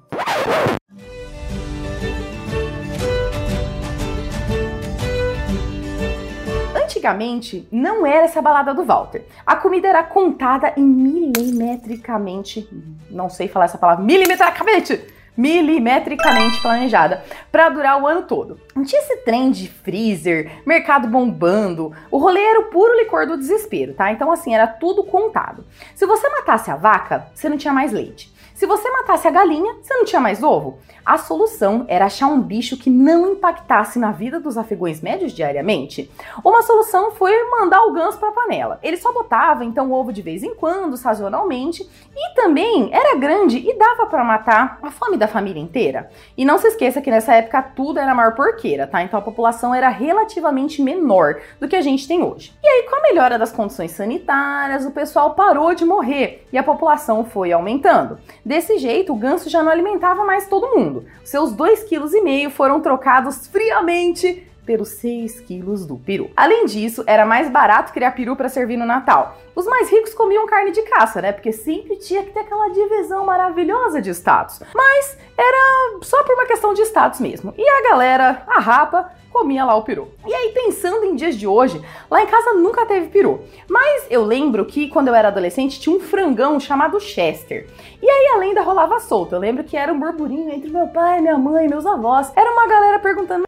Antigamente, 7.09 7.67
não 7.73 8.05
era 8.05 8.27
essa 8.27 8.43
balada 8.43 8.75
do 8.75 8.85
Walter. 8.85 9.25
A 9.47 9.57
comida 9.57 9.89
era 9.89 10.03
contada 10.03 10.75
em 10.77 10.85
milimetricamente, 10.85 12.69
não 13.11 13.31
sei 13.31 13.49
falar 13.49 13.65
essa 13.65 13.79
palavra, 13.79 14.05
milimetricamente, 14.05 15.01
milimetricamente 15.35 16.61
planejada 16.61 17.25
para 17.51 17.71
durar 17.71 18.03
o 18.03 18.07
ano 18.07 18.25
todo. 18.25 18.61
Não 18.77 18.85
tinha 18.85 19.01
esse 19.01 19.17
trem 19.25 19.51
de 19.51 19.71
freezer, 19.71 20.61
mercado 20.67 21.09
bombando. 21.09 21.95
O 22.11 22.19
rolê 22.19 22.43
era 22.43 22.61
o 22.61 22.65
puro 22.65 22.99
licor 22.99 23.27
do 23.27 23.39
desespero, 23.39 23.95
tá? 23.95 24.13
Então 24.13 24.31
assim, 24.31 24.55
era 24.55 24.67
tudo 24.67 25.03
contado. 25.03 25.65
Se 25.95 26.05
você 26.05 26.29
matasse 26.29 26.71
a 26.71 26.77
vaca, 26.77 27.29
você 27.33 27.49
não 27.49 27.57
tinha 27.57 27.73
mais 27.73 27.91
leite. 27.91 28.31
Se 28.59 28.67
você 28.67 28.91
matasse 28.91 29.29
a 29.29 29.31
galinha, 29.31 29.77
você 29.81 29.95
não 29.95 30.05
tinha 30.05 30.21
mais 30.21 30.43
ovo. 30.43 30.81
A 31.07 31.17
solução 31.17 31.85
era 31.87 32.07
achar 32.07 32.27
um 32.27 32.43
bicho 32.43 32.77
que 32.77 32.91
não 32.91 33.35
impactasse 33.35 34.01
na 34.01 34.11
vida 34.11 34.41
dos 34.41 34.59
afegões 34.59 35.01
médios 35.01 35.33
diariamente. 35.33 36.11
Uma 36.45 36.61
solução 36.63 37.13
foi 37.13 37.33
mandar 37.49 37.85
o 37.85 37.93
ganso 37.93 38.19
para 38.19 38.31
a 38.31 38.33
panela. 38.33 38.81
Ele 38.83 38.97
só 38.97 39.13
botava 39.13 39.65
então 39.65 39.93
ovo 39.93 40.13
de 40.13 40.23
vez 40.23 40.43
em 40.43 40.57
quando, 40.57 40.97
sazonalmente, 40.97 41.89
e 42.17 42.35
também 42.35 42.91
era 42.93 43.17
grande 43.17 43.59
e 43.59 43.79
dava 43.79 44.07
para 44.07 44.25
matar 44.25 44.81
a 44.83 44.91
fome 44.91 45.17
da 45.17 45.29
família 45.29 45.63
inteira. 45.63 46.11
E 46.37 46.45
não 46.45 46.59
se 46.59 46.67
esqueça 46.67 47.01
que 47.01 47.13
nessa 47.13 47.35
época 47.35 47.63
tudo 47.63 48.01
era 48.01 48.13
maior 48.13 48.35
porqueira, 48.35 48.89
tá? 48.89 49.01
Então 49.05 49.21
a 49.21 49.23
população 49.23 49.73
era 49.73 49.89
relativamente 49.89 50.83
menor 50.83 51.37
do 51.61 51.69
que 51.69 51.77
a 51.77 51.81
gente 51.81 52.09
tem 52.09 52.25
hoje. 52.25 52.53
E 52.61 52.67
aí, 52.67 52.83
com 52.91 52.97
a 52.97 53.03
melhora 53.03 53.39
das 53.39 53.53
condições 53.53 53.93
sanitárias, 53.93 54.85
o 54.85 54.91
pessoal 54.91 55.35
parou 55.35 55.77
de 55.77 55.85
morrer 55.85 56.45
e 56.53 56.59
a 56.59 56.63
população 56.65 57.25
foi 57.25 57.53
aumentando. 57.53 58.19
Desse 58.49 58.79
jeito, 58.79 59.13
o 59.13 59.17
ganso 59.17 59.51
já 59.51 59.63
não 59.63 59.71
alimentava 59.71 60.25
mais 60.25 60.49
todo 60.49 60.75
mundo. 60.75 61.05
Seus 61.23 61.53
2,5 61.53 62.47
kg 62.47 62.51
foram 62.51 62.81
trocados 62.81 63.47
friamente 63.47 64.43
pelos 64.65 64.89
6 64.89 65.41
quilos 65.41 65.85
do 65.85 65.99
peru. 65.99 66.31
Além 66.35 66.65
disso, 66.65 67.05
era 67.07 67.27
mais 67.27 67.51
barato 67.51 67.93
criar 67.93 68.13
peru 68.13 68.35
para 68.37 68.49
servir 68.49 68.79
no 68.79 68.87
Natal. 68.87 69.37
Os 69.55 69.67
mais 69.67 69.91
ricos 69.91 70.15
comiam 70.15 70.47
carne 70.47 70.71
de 70.71 70.81
caça, 70.81 71.21
né? 71.21 71.31
Porque 71.31 71.53
sempre 71.53 71.97
tinha 71.97 72.23
que 72.23 72.31
ter 72.31 72.41
aquela 72.41 72.71
divisão 72.71 73.23
maravilhosa 73.27 74.01
de 74.01 74.09
status. 74.15 74.63
Mas 74.75 75.19
era 75.37 75.99
só 76.01 76.23
por 76.25 76.33
uma 76.33 76.47
questão 76.47 76.73
de 76.73 76.81
status 76.87 77.21
mesmo. 77.21 77.53
E 77.55 77.69
a 77.69 77.91
galera, 77.91 78.45
a 78.47 78.61
rapa, 78.61 79.13
comia 79.39 79.65
lá 79.65 79.77
o 79.77 79.83
peru. 79.83 80.13
E 80.27 80.35
aí, 80.35 80.51
pensando 80.51 81.05
em 81.05 81.15
dias 81.15 81.37
de 81.37 81.47
hoje, 81.47 81.81
lá 82.11 82.23
em 82.23 82.27
casa 82.27 82.55
nunca 82.55 82.85
teve 82.85 83.07
peru. 83.09 83.41
Mas 83.69 84.05
eu 84.11 84.25
lembro 84.25 84.65
que 84.67 84.89
quando 84.89 85.09
eu 85.09 85.15
era 85.15 85.29
adolescente 85.29 85.79
tinha 85.79 85.95
um 85.95 86.01
frangão 86.01 86.59
chamado 86.59 86.99
Chester. 86.99 87.69
E 88.03 88.11
aí 88.11 88.27
a 88.35 88.39
lenda 88.39 88.63
rolava 88.63 88.99
solta. 88.99 89.37
Eu 89.37 89.41
lembro 89.41 89.63
que 89.63 89.77
era 89.77 89.93
um 89.93 90.01
burburinho 90.01 90.51
entre 90.51 90.71
meu 90.71 90.89
pai, 90.89 91.21
minha 91.21 91.39
mãe, 91.39 91.69
meus 91.69 91.87
avós. 91.87 92.33
Era 92.35 92.51
uma 92.51 92.67
galera 92.67 92.99
perguntando: 92.99 93.45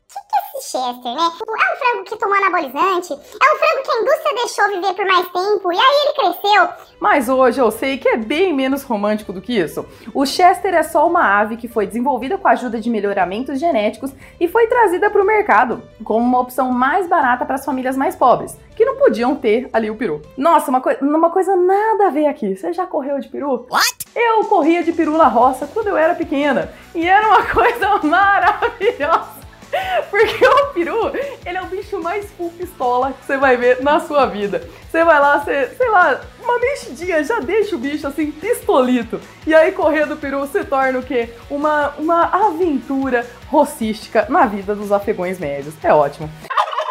Chester, 0.61 1.15
né? 1.15 1.31
Tipo, 1.37 1.53
é 1.57 1.73
um 1.73 1.77
frango 1.79 2.05
que 2.05 2.17
tomou 2.17 2.37
anabolizante, 2.37 3.13
é 3.13 3.55
um 3.55 3.59
frango 3.59 3.83
que 3.83 3.91
a 3.91 4.01
indústria 4.01 4.35
deixou 4.37 4.69
viver 4.69 4.95
por 4.95 5.07
mais 5.07 5.27
tempo 5.29 5.73
e 5.73 5.77
aí 5.77 6.05
ele 6.05 6.15
cresceu. 6.15 6.69
Mas 7.01 7.29
hoje 7.29 7.61
eu 7.61 7.71
sei 7.71 7.97
que 7.99 8.09
é 8.09 8.17
bem 8.17 8.53
menos 8.53 8.83
romântico 8.83 9.33
do 9.33 9.41
que 9.41 9.59
isso. 9.59 9.87
O 10.15 10.27
Chester 10.27 10.75
é 10.75 10.83
só 10.83 11.09
uma 11.09 11.41
ave 11.41 11.57
que 11.57 11.67
foi 11.67 11.87
desenvolvida 11.87 12.37
com 12.37 12.47
a 12.47 12.53
ajuda 12.53 12.79
de 12.79 12.91
melhoramentos 12.91 13.59
genéticos 13.59 14.13
e 14.39 14.47
foi 14.47 14.67
trazida 14.67 15.11
para 15.11 15.23
o 15.23 15.27
mercado 15.27 15.80
como 16.05 16.25
uma 16.25 16.41
opção 16.41 16.71
mais 16.71 17.07
barata 17.07 17.45
para 17.45 17.57
as 17.57 17.65
famílias 17.65 17.97
mais 17.97 18.17
pobres, 18.17 18.57
que 18.77 18.85
não 18.85 18.97
podiam 18.97 19.35
ter 19.35 19.69
ali 19.73 19.91
o 19.91 19.97
peru. 19.97 20.23
Nossa, 20.37 20.71
uma, 20.71 20.81
coi 20.81 20.97
uma 21.01 21.31
coisa 21.31 21.57
nada 21.57 22.07
a 22.07 22.11
ver 22.11 22.27
aqui. 22.27 22.57
Você 22.57 22.73
já 22.73 22.87
correu 22.87 23.19
de 23.19 23.29
peru? 23.29 23.67
What? 23.71 23.97
Eu 24.15 24.45
corria 24.45 24.83
de 24.83 24.93
peru 24.93 25.17
na 25.17 25.29
roça 25.29 25.67
quando 25.67 25.89
eu 25.89 25.97
era 25.97 26.15
pequena 26.15 26.71
e 26.95 27.07
era 27.07 27.27
uma 27.29 27.43
coisa 27.53 27.99
maravilhosa. 28.03 29.40
Porque 30.11 30.47
o 30.47 30.67
peru, 30.69 31.13
ele 31.45 31.59
é 31.59 31.63
o 31.63 31.67
bicho 31.67 32.03
mais 32.03 32.31
full 32.33 32.51
pistola 32.51 33.13
que 33.13 33.25
você 33.25 33.37
vai 33.37 33.57
ver 33.57 33.83
na 33.83 34.01
sua 34.01 34.27
vida. 34.27 34.67
Você 34.91 35.05
vai 35.05 35.21
lá, 35.21 35.39
você, 35.39 35.69
sei 35.77 35.89
lá, 35.89 36.21
uma 36.43 36.59
mexidinha 36.59 37.23
já 37.23 37.39
deixa 37.41 37.77
o 37.77 37.79
bicho 37.79 38.07
assim 38.07 38.31
pistolito. 38.31 39.21
E 39.47 39.55
aí 39.55 39.73
correr 39.73 40.07
do 40.07 40.17
peru 40.17 40.47
se 40.47 40.65
torna 40.65 40.99
o 40.99 41.03
quê? 41.03 41.31
Uma, 41.49 41.91
uma 41.99 42.25
aventura 42.25 43.27
rocística 43.47 44.27
na 44.29 44.47
vida 44.47 44.75
dos 44.75 44.91
afegões 44.91 45.39
médios. 45.39 45.75
É 45.83 45.93
ótimo. 45.93 46.29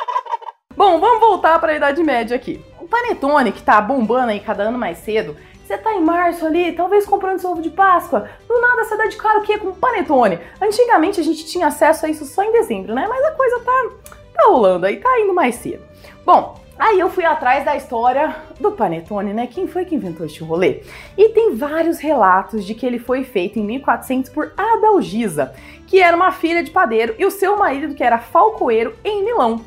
Bom, 0.75 0.99
vamos 0.99 1.19
voltar 1.19 1.59
para 1.59 1.73
a 1.73 1.75
Idade 1.75 2.01
Média 2.01 2.35
aqui. 2.35 2.63
O 2.79 2.87
panetone 2.87 3.51
que 3.51 3.61
tá 3.61 3.81
bombando 3.81 4.31
aí 4.31 4.39
cada 4.39 4.63
ano 4.63 4.77
mais 4.77 4.99
cedo, 4.99 5.35
você 5.69 5.77
tá 5.77 5.93
em 5.93 6.01
março 6.01 6.47
ali, 6.47 6.71
talvez 6.71 7.05
comprando 7.05 7.37
seu 7.37 7.51
ovo 7.51 7.61
de 7.61 7.69
Páscoa. 7.69 8.27
Do 8.47 8.59
nada 8.59 8.83
você 8.83 8.97
dá 8.97 9.05
de 9.05 9.15
cara 9.15 9.37
o 9.37 9.43
quê? 9.43 9.55
Com 9.55 9.71
panetone. 9.71 10.39
Antigamente 10.59 11.19
a 11.19 11.23
gente 11.23 11.45
tinha 11.45 11.67
acesso 11.67 12.07
a 12.07 12.09
isso 12.09 12.25
só 12.25 12.43
em 12.43 12.51
dezembro, 12.51 12.95
né? 12.95 13.05
Mas 13.07 13.23
a 13.23 13.31
coisa 13.33 13.59
tá, 13.59 13.89
tá 14.33 14.47
rolando 14.47 14.87
aí, 14.87 14.97
tá 14.97 15.19
indo 15.19 15.31
mais 15.33 15.55
cedo. 15.55 15.83
Bom, 16.25 16.57
Aí 16.79 16.97
eu 16.97 17.09
fui 17.09 17.25
atrás 17.25 17.65
da 17.65 17.75
história 17.75 18.33
do 18.57 18.71
panetone, 18.71 19.33
né? 19.33 19.47
Quem 19.47 19.67
foi 19.67 19.83
que 19.83 19.93
inventou 19.93 20.25
este 20.25 20.41
rolê? 20.41 20.81
E 21.17 21.27
tem 21.27 21.53
vários 21.53 21.99
relatos 21.99 22.63
de 22.63 22.73
que 22.73 22.85
ele 22.85 22.97
foi 22.97 23.25
feito 23.25 23.59
em 23.59 23.63
1400 23.63 24.31
por 24.31 24.53
Adalgisa, 24.55 25.53
que 25.85 25.99
era 25.99 26.15
uma 26.15 26.31
filha 26.31 26.63
de 26.63 26.71
padeiro, 26.71 27.15
e 27.19 27.25
o 27.25 27.31
seu 27.31 27.57
marido, 27.57 27.93
que 27.95 28.01
era 28.01 28.17
falcoeiro, 28.17 28.95
em 29.03 29.25
Milão. 29.25 29.59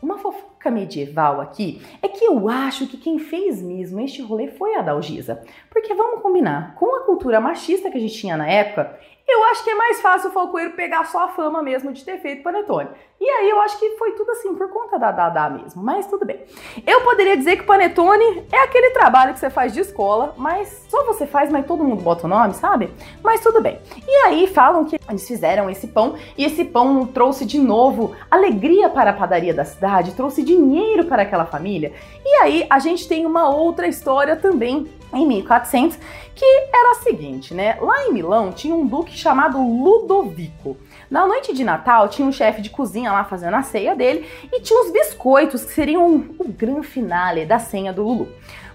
Uma 0.00 0.16
fofoca 0.18 0.49
fofoca 0.60 0.70
medieval 0.70 1.40
aqui 1.40 1.80
é 2.02 2.08
que 2.08 2.24
eu 2.24 2.48
acho 2.48 2.86
que 2.86 2.98
quem 2.98 3.18
fez 3.18 3.62
mesmo 3.62 3.98
este 4.00 4.20
rolê 4.20 4.48
foi 4.48 4.76
a 4.76 4.82
Dalgisa. 4.82 5.42
Porque 5.70 5.94
vamos 5.94 6.22
combinar, 6.22 6.74
com 6.74 6.96
a 6.96 7.06
cultura 7.06 7.40
machista 7.40 7.90
que 7.90 7.96
a 7.96 8.00
gente 8.00 8.14
tinha 8.14 8.36
na 8.36 8.46
época, 8.46 8.98
eu 9.34 9.44
acho 9.44 9.64
que 9.64 9.70
é 9.70 9.74
mais 9.74 10.00
fácil 10.00 10.30
o 10.30 10.32
Falcoeiro 10.32 10.72
pegar 10.72 11.04
só 11.04 11.24
a 11.24 11.28
fama 11.28 11.62
mesmo 11.62 11.92
de 11.92 12.04
ter 12.04 12.18
feito 12.18 12.42
panetone. 12.42 12.88
E 13.20 13.28
aí 13.28 13.50
eu 13.50 13.60
acho 13.60 13.78
que 13.78 13.96
foi 13.98 14.12
tudo 14.12 14.30
assim 14.30 14.54
por 14.54 14.70
conta 14.70 14.98
da 14.98 15.12
Dada 15.12 15.50
mesmo, 15.50 15.82
mas 15.82 16.06
tudo 16.06 16.24
bem. 16.24 16.40
Eu 16.86 17.02
poderia 17.02 17.36
dizer 17.36 17.56
que 17.58 17.64
panetone 17.64 18.46
é 18.50 18.62
aquele 18.62 18.90
trabalho 18.90 19.34
que 19.34 19.38
você 19.38 19.50
faz 19.50 19.74
de 19.74 19.80
escola, 19.80 20.32
mas 20.38 20.86
só 20.88 21.04
você 21.04 21.26
faz, 21.26 21.50
mas 21.50 21.66
todo 21.66 21.84
mundo 21.84 22.02
bota 22.02 22.24
o 22.24 22.30
nome, 22.30 22.54
sabe? 22.54 22.90
Mas 23.22 23.42
tudo 23.42 23.60
bem. 23.60 23.78
E 24.08 24.10
aí 24.24 24.46
falam 24.46 24.86
que 24.86 24.98
eles 25.06 25.28
fizeram 25.28 25.68
esse 25.68 25.86
pão 25.88 26.14
e 26.36 26.44
esse 26.46 26.64
pão 26.64 27.04
trouxe 27.04 27.44
de 27.44 27.58
novo 27.58 28.16
alegria 28.30 28.88
para 28.88 29.10
a 29.10 29.14
padaria 29.14 29.52
da 29.52 29.66
cidade, 29.66 30.14
trouxe 30.14 30.42
dinheiro 30.42 31.04
para 31.04 31.22
aquela 31.22 31.44
família. 31.44 31.92
E 32.24 32.34
aí 32.36 32.66
a 32.70 32.78
gente 32.78 33.06
tem 33.06 33.26
uma 33.26 33.50
outra 33.50 33.86
história 33.86 34.34
também 34.34 34.88
em 35.12 35.26
1400, 35.26 35.98
que 36.34 36.44
era 36.44 36.92
a 36.92 37.02
seguinte, 37.02 37.52
né? 37.54 37.76
Lá 37.80 38.06
em 38.06 38.12
Milão 38.12 38.52
tinha 38.52 38.74
um 38.74 38.86
duque 38.86 39.16
chamado 39.16 39.58
Ludovico. 39.58 40.76
Na 41.10 41.26
noite 41.26 41.52
de 41.52 41.64
Natal 41.64 42.08
tinha 42.08 42.26
um 42.26 42.32
chefe 42.32 42.62
de 42.62 42.70
cozinha 42.70 43.12
lá 43.12 43.24
fazendo 43.24 43.54
a 43.54 43.62
ceia 43.62 43.94
dele 43.94 44.26
e 44.52 44.60
tinha 44.60 44.80
os 44.84 44.92
biscoitos 44.92 45.64
que 45.64 45.72
seriam 45.72 46.30
o 46.38 46.48
grande 46.48 46.86
finale 46.86 47.44
da 47.44 47.58
senha 47.58 47.92
do 47.92 48.02
Lulu. 48.02 48.28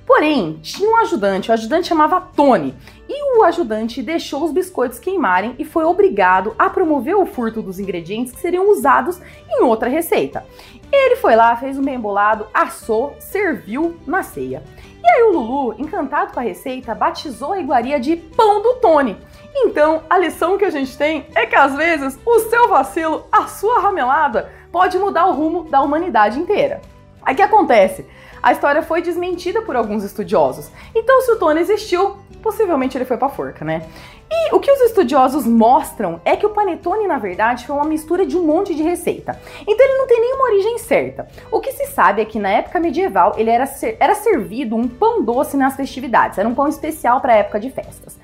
Porém, 0.06 0.60
tinha 0.62 0.88
um 0.88 0.98
ajudante, 0.98 1.50
o 1.50 1.54
ajudante 1.54 1.88
chamava 1.88 2.22
Tony, 2.22 2.75
e 3.10 3.38
o 3.38 3.44
ajudante 3.44 4.04
deixou 4.04 4.44
os 4.44 4.51
biscoitos 4.51 5.00
queimarem 5.00 5.56
e 5.58 5.65
foi 5.65 5.84
obrigado 5.84 6.54
a 6.60 6.70
promover 6.70 7.15
o 7.15 7.25
furto 7.25 7.62
dos 7.62 7.80
ingredientes 7.80 8.32
que 8.32 8.39
seriam 8.39 8.70
usados 8.70 9.20
em 9.50 9.63
outra 9.63 9.89
receita. 9.89 10.46
Ele 10.92 11.15
foi 11.15 11.36
lá, 11.36 11.56
fez 11.56 11.77
um 11.77 11.84
bem 11.84 12.00
bolado, 12.00 12.46
assou, 12.54 13.15
serviu 13.20 13.98
na 14.06 14.22
ceia. 14.22 14.63
E 15.05 15.07
aí 15.07 15.21
o 15.21 15.33
Lulu, 15.33 15.75
encantado 15.79 16.33
com 16.33 16.39
a 16.39 16.43
receita, 16.43 16.95
batizou 16.95 17.53
a 17.53 17.59
iguaria 17.59 18.00
de 18.00 18.15
pão 18.15 18.59
do 18.63 18.74
Tony. 18.77 19.15
Então, 19.55 20.01
a 20.09 20.17
lição 20.17 20.57
que 20.57 20.65
a 20.65 20.69
gente 20.71 20.97
tem 20.97 21.27
é 21.35 21.45
que 21.45 21.55
às 21.55 21.75
vezes 21.75 22.17
o 22.25 22.39
seu 22.39 22.67
vacilo, 22.67 23.24
a 23.31 23.45
sua 23.45 23.79
ramelada, 23.79 24.51
pode 24.71 24.97
mudar 24.97 25.27
o 25.27 25.33
rumo 25.33 25.65
da 25.65 25.79
humanidade 25.79 26.39
inteira. 26.39 26.81
Aí 27.21 27.35
que 27.35 27.41
acontece? 27.43 28.07
A 28.41 28.51
história 28.51 28.81
foi 28.81 29.00
desmentida 29.00 29.62
por 29.62 29.75
alguns 29.75 30.03
estudiosos. 30.03 30.71
Então, 30.95 31.21
se 31.21 31.31
o 31.33 31.35
Tony 31.38 31.62
existiu, 31.62 32.17
possivelmente 32.46 32.96
ele 32.96 33.06
foi 33.06 33.18
pra 33.18 33.28
forca, 33.28 33.66
né? 33.66 33.82
E 34.30 34.54
o 34.56 34.60
que 34.60 34.72
os 34.72 34.80
estudiosos 34.82 35.48
mostram 35.48 36.22
é 36.24 36.36
que 36.36 36.46
o 36.46 36.52
panetone, 36.52 37.08
na 37.08 37.18
verdade, 37.18 37.66
foi 37.66 37.75
uma 37.75 37.86
mistura 37.86 38.24
de 38.24 38.38
um 38.38 38.44
monte 38.44 38.75
de 38.75 38.84
receita. 38.84 39.40
Então 39.62 39.86
ele 39.86 39.98
não 39.98 40.06
tem 40.06 40.22
nenhuma 40.22 40.44
origem 40.44 40.78
certa. 40.78 41.28
O 41.52 41.60
que 41.60 41.72
se 41.72 41.88
sabe 41.88 42.22
é 42.22 42.25
que 42.25 42.38
na 42.38 42.50
época 42.50 42.80
medieval 42.80 43.34
ele 43.36 43.50
era, 43.50 43.66
ser, 43.66 43.98
era 44.00 44.14
servido 44.14 44.75
um 44.75 44.88
pão 44.88 45.24
doce 45.24 45.58
nas 45.58 45.75
festividades. 45.75 46.38
Era 46.38 46.48
um 46.48 46.54
pão 46.54 46.68
especial 46.68 47.20
para 47.20 47.36
época 47.36 47.60
de 47.60 47.72
festas. 47.72 48.16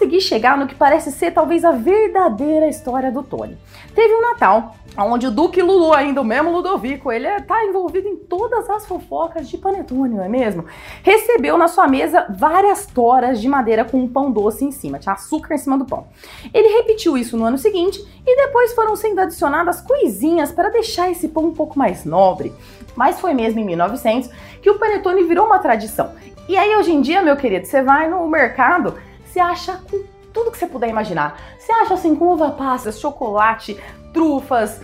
Eu 0.00 0.06
consegui 0.06 0.20
chegar 0.22 0.56
no 0.56 0.66
que 0.66 0.74
parece 0.74 1.12
ser 1.12 1.30
talvez 1.30 1.62
a 1.62 1.72
verdadeira 1.72 2.66
história 2.66 3.12
do 3.12 3.22
Tony. 3.22 3.58
Teve 3.94 4.14
um 4.14 4.22
Natal 4.22 4.74
onde 4.96 5.26
o 5.26 5.30
Duque 5.30 5.60
Lulu, 5.60 5.92
ainda 5.92 6.22
o 6.22 6.24
mesmo 6.24 6.50
Ludovico, 6.50 7.12
ele 7.12 7.28
está 7.28 7.62
envolvido 7.66 8.08
em 8.08 8.16
todas 8.16 8.68
as 8.70 8.86
fofocas 8.86 9.46
de 9.46 9.58
panetone, 9.58 10.14
não 10.14 10.24
é 10.24 10.28
mesmo? 10.28 10.64
Recebeu 11.02 11.58
na 11.58 11.68
sua 11.68 11.86
mesa 11.86 12.26
várias 12.30 12.86
toras 12.86 13.42
de 13.42 13.48
madeira 13.48 13.84
com 13.84 13.98
um 13.98 14.08
pão 14.08 14.32
doce 14.32 14.64
em 14.64 14.72
cima, 14.72 14.98
tinha 14.98 15.14
açúcar 15.14 15.54
em 15.54 15.58
cima 15.58 15.76
do 15.76 15.84
pão. 15.84 16.06
Ele 16.52 16.68
repetiu 16.78 17.18
isso 17.18 17.36
no 17.36 17.44
ano 17.44 17.58
seguinte 17.58 18.02
e 18.26 18.36
depois 18.36 18.72
foram 18.72 18.96
sendo 18.96 19.20
adicionadas 19.20 19.82
coisinhas 19.82 20.50
para 20.50 20.70
deixar 20.70 21.10
esse 21.10 21.28
pão 21.28 21.44
um 21.44 21.54
pouco 21.54 21.78
mais 21.78 22.06
nobre. 22.06 22.54
Mas 22.96 23.20
foi 23.20 23.34
mesmo 23.34 23.60
em 23.60 23.66
1900 23.66 24.30
que 24.62 24.70
o 24.70 24.78
panetone 24.78 25.24
virou 25.24 25.44
uma 25.44 25.58
tradição. 25.58 26.14
E 26.48 26.56
aí 26.56 26.74
hoje 26.74 26.90
em 26.90 27.02
dia, 27.02 27.22
meu 27.22 27.36
querido, 27.36 27.66
você 27.66 27.82
vai 27.82 28.08
no 28.08 28.26
mercado, 28.26 28.94
você 29.30 29.38
acha 29.38 29.80
com 29.90 30.02
tudo 30.32 30.50
que 30.50 30.58
você 30.58 30.66
puder 30.66 30.88
imaginar. 30.88 31.40
Você 31.58 31.72
acha 31.72 31.94
assim 31.94 32.14
com 32.16 32.32
uva 32.32 32.50
passas, 32.50 32.98
chocolate, 32.98 33.78
trufas, 34.12 34.80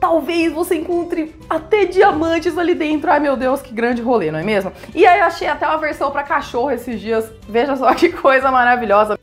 talvez 0.00 0.52
você 0.52 0.76
encontre 0.76 1.34
até 1.48 1.84
diamantes 1.84 2.56
ali 2.56 2.74
dentro. 2.74 3.10
Ai 3.10 3.20
meu 3.20 3.36
Deus, 3.36 3.60
que 3.60 3.74
grande 3.74 4.00
rolê, 4.00 4.30
não 4.30 4.38
é 4.38 4.42
mesmo? 4.42 4.72
E 4.94 5.06
aí 5.06 5.20
eu 5.20 5.26
achei 5.26 5.48
até 5.48 5.66
uma 5.66 5.78
versão 5.78 6.10
para 6.10 6.22
cachorro 6.22 6.70
esses 6.70 7.00
dias. 7.00 7.30
Veja 7.48 7.76
só 7.76 7.92
que 7.94 8.10
coisa 8.10 8.50
maravilhosa. 8.50 9.18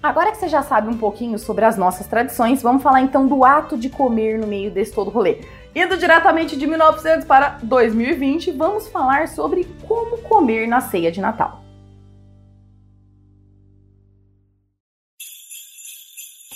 Agora 0.00 0.30
que 0.30 0.36
você 0.36 0.48
já 0.48 0.62
sabe 0.62 0.88
um 0.88 0.98
pouquinho 0.98 1.38
sobre 1.38 1.64
as 1.64 1.78
nossas 1.78 2.06
tradições, 2.06 2.62
vamos 2.62 2.82
falar 2.82 3.00
então 3.00 3.26
do 3.26 3.42
ato 3.42 3.76
de 3.76 3.88
comer 3.88 4.38
no 4.38 4.46
meio 4.46 4.70
desse 4.70 4.92
todo 4.92 5.10
rolê. 5.10 5.40
Indo 5.74 5.96
diretamente 5.96 6.58
de 6.58 6.66
1900 6.66 7.24
para 7.24 7.58
2020, 7.62 8.52
vamos 8.52 8.86
falar 8.86 9.28
sobre 9.28 9.66
como 9.88 10.18
comer 10.18 10.68
na 10.68 10.80
ceia 10.82 11.10
de 11.10 11.22
Natal. 11.22 11.63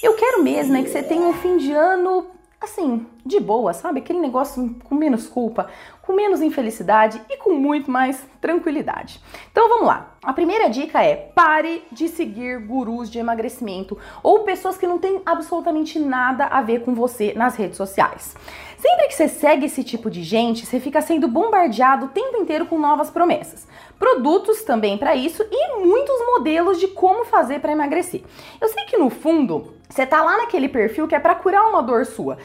Eu 0.03 0.15
quero 0.15 0.43
mesmo 0.43 0.77
é 0.77 0.83
que 0.83 0.91
você 0.91 1.03
tenha 1.03 1.27
um 1.27 1.33
fim 1.33 1.57
de 1.57 1.73
ano 1.73 2.27
assim, 2.61 3.07
de 3.25 3.39
boa, 3.39 3.73
sabe? 3.73 4.01
Aquele 4.01 4.19
negócio 4.19 4.77
com 4.85 4.95
menos 4.95 5.29
culpa, 5.29 5.69
com 6.03 6.13
menos 6.13 6.41
infelicidade 6.41 7.21
e 7.31 7.37
com 7.37 7.55
muito 7.55 7.91
mais 7.91 8.27
tranquilidade. 8.41 9.21
Então 9.51 9.69
vamos 9.69 9.87
lá. 9.87 10.17
A 10.23 10.33
primeira 10.33 10.69
dica 10.69 11.03
é: 11.03 11.15
pare 11.15 11.85
de 11.93 12.09
seguir 12.09 12.59
gurus 12.61 13.11
de 13.11 13.19
emagrecimento 13.19 13.97
ou 14.23 14.41
pessoas 14.41 14.77
que 14.77 14.87
não 14.87 14.99
têm 14.99 15.23
absolutamente 15.25 15.99
nada 15.99 16.47
a 16.47 16.61
ver 16.61 16.85
com 16.85 16.95
você 16.95 17.33
nas 17.35 17.55
redes 17.55 17.77
sociais. 17.77 18.37
Sempre 18.77 19.09
que 19.09 19.15
você 19.15 19.29
segue 19.29 19.67
esse 19.67 19.83
tipo 19.83 20.09
de 20.11 20.23
gente, 20.23 20.65
você 20.65 20.79
fica 20.79 21.01
sendo 21.01 21.27
bombardeado 21.27 22.07
o 22.07 22.11
tempo 22.11 22.37
inteiro 22.37 22.67
com 22.67 22.79
novas 22.79 23.11
promessas. 23.11 23.67
Produtos 23.99 24.63
também 24.63 24.97
para 24.97 25.17
isso 25.17 25.45
e 25.51 25.79
muitos 25.81 26.19
modelos 26.27 26.79
de 26.79 26.89
como 26.89 27.25
fazer 27.25 27.61
para 27.61 27.73
emagrecer. 27.73 28.23
Eu 28.61 28.69
sei 28.69 28.85
que 28.85 28.97
no 28.97 29.11
fundo 29.11 29.78
você 29.89 30.07
tá 30.07 30.23
lá 30.23 30.37
naquele 30.37 30.69
perfil 30.69 31.09
que 31.09 31.15
é 31.15 31.19
para 31.19 31.35
curar 31.35 31.67
uma 31.67 31.83
dor 31.83 32.05
sua, 32.05 32.37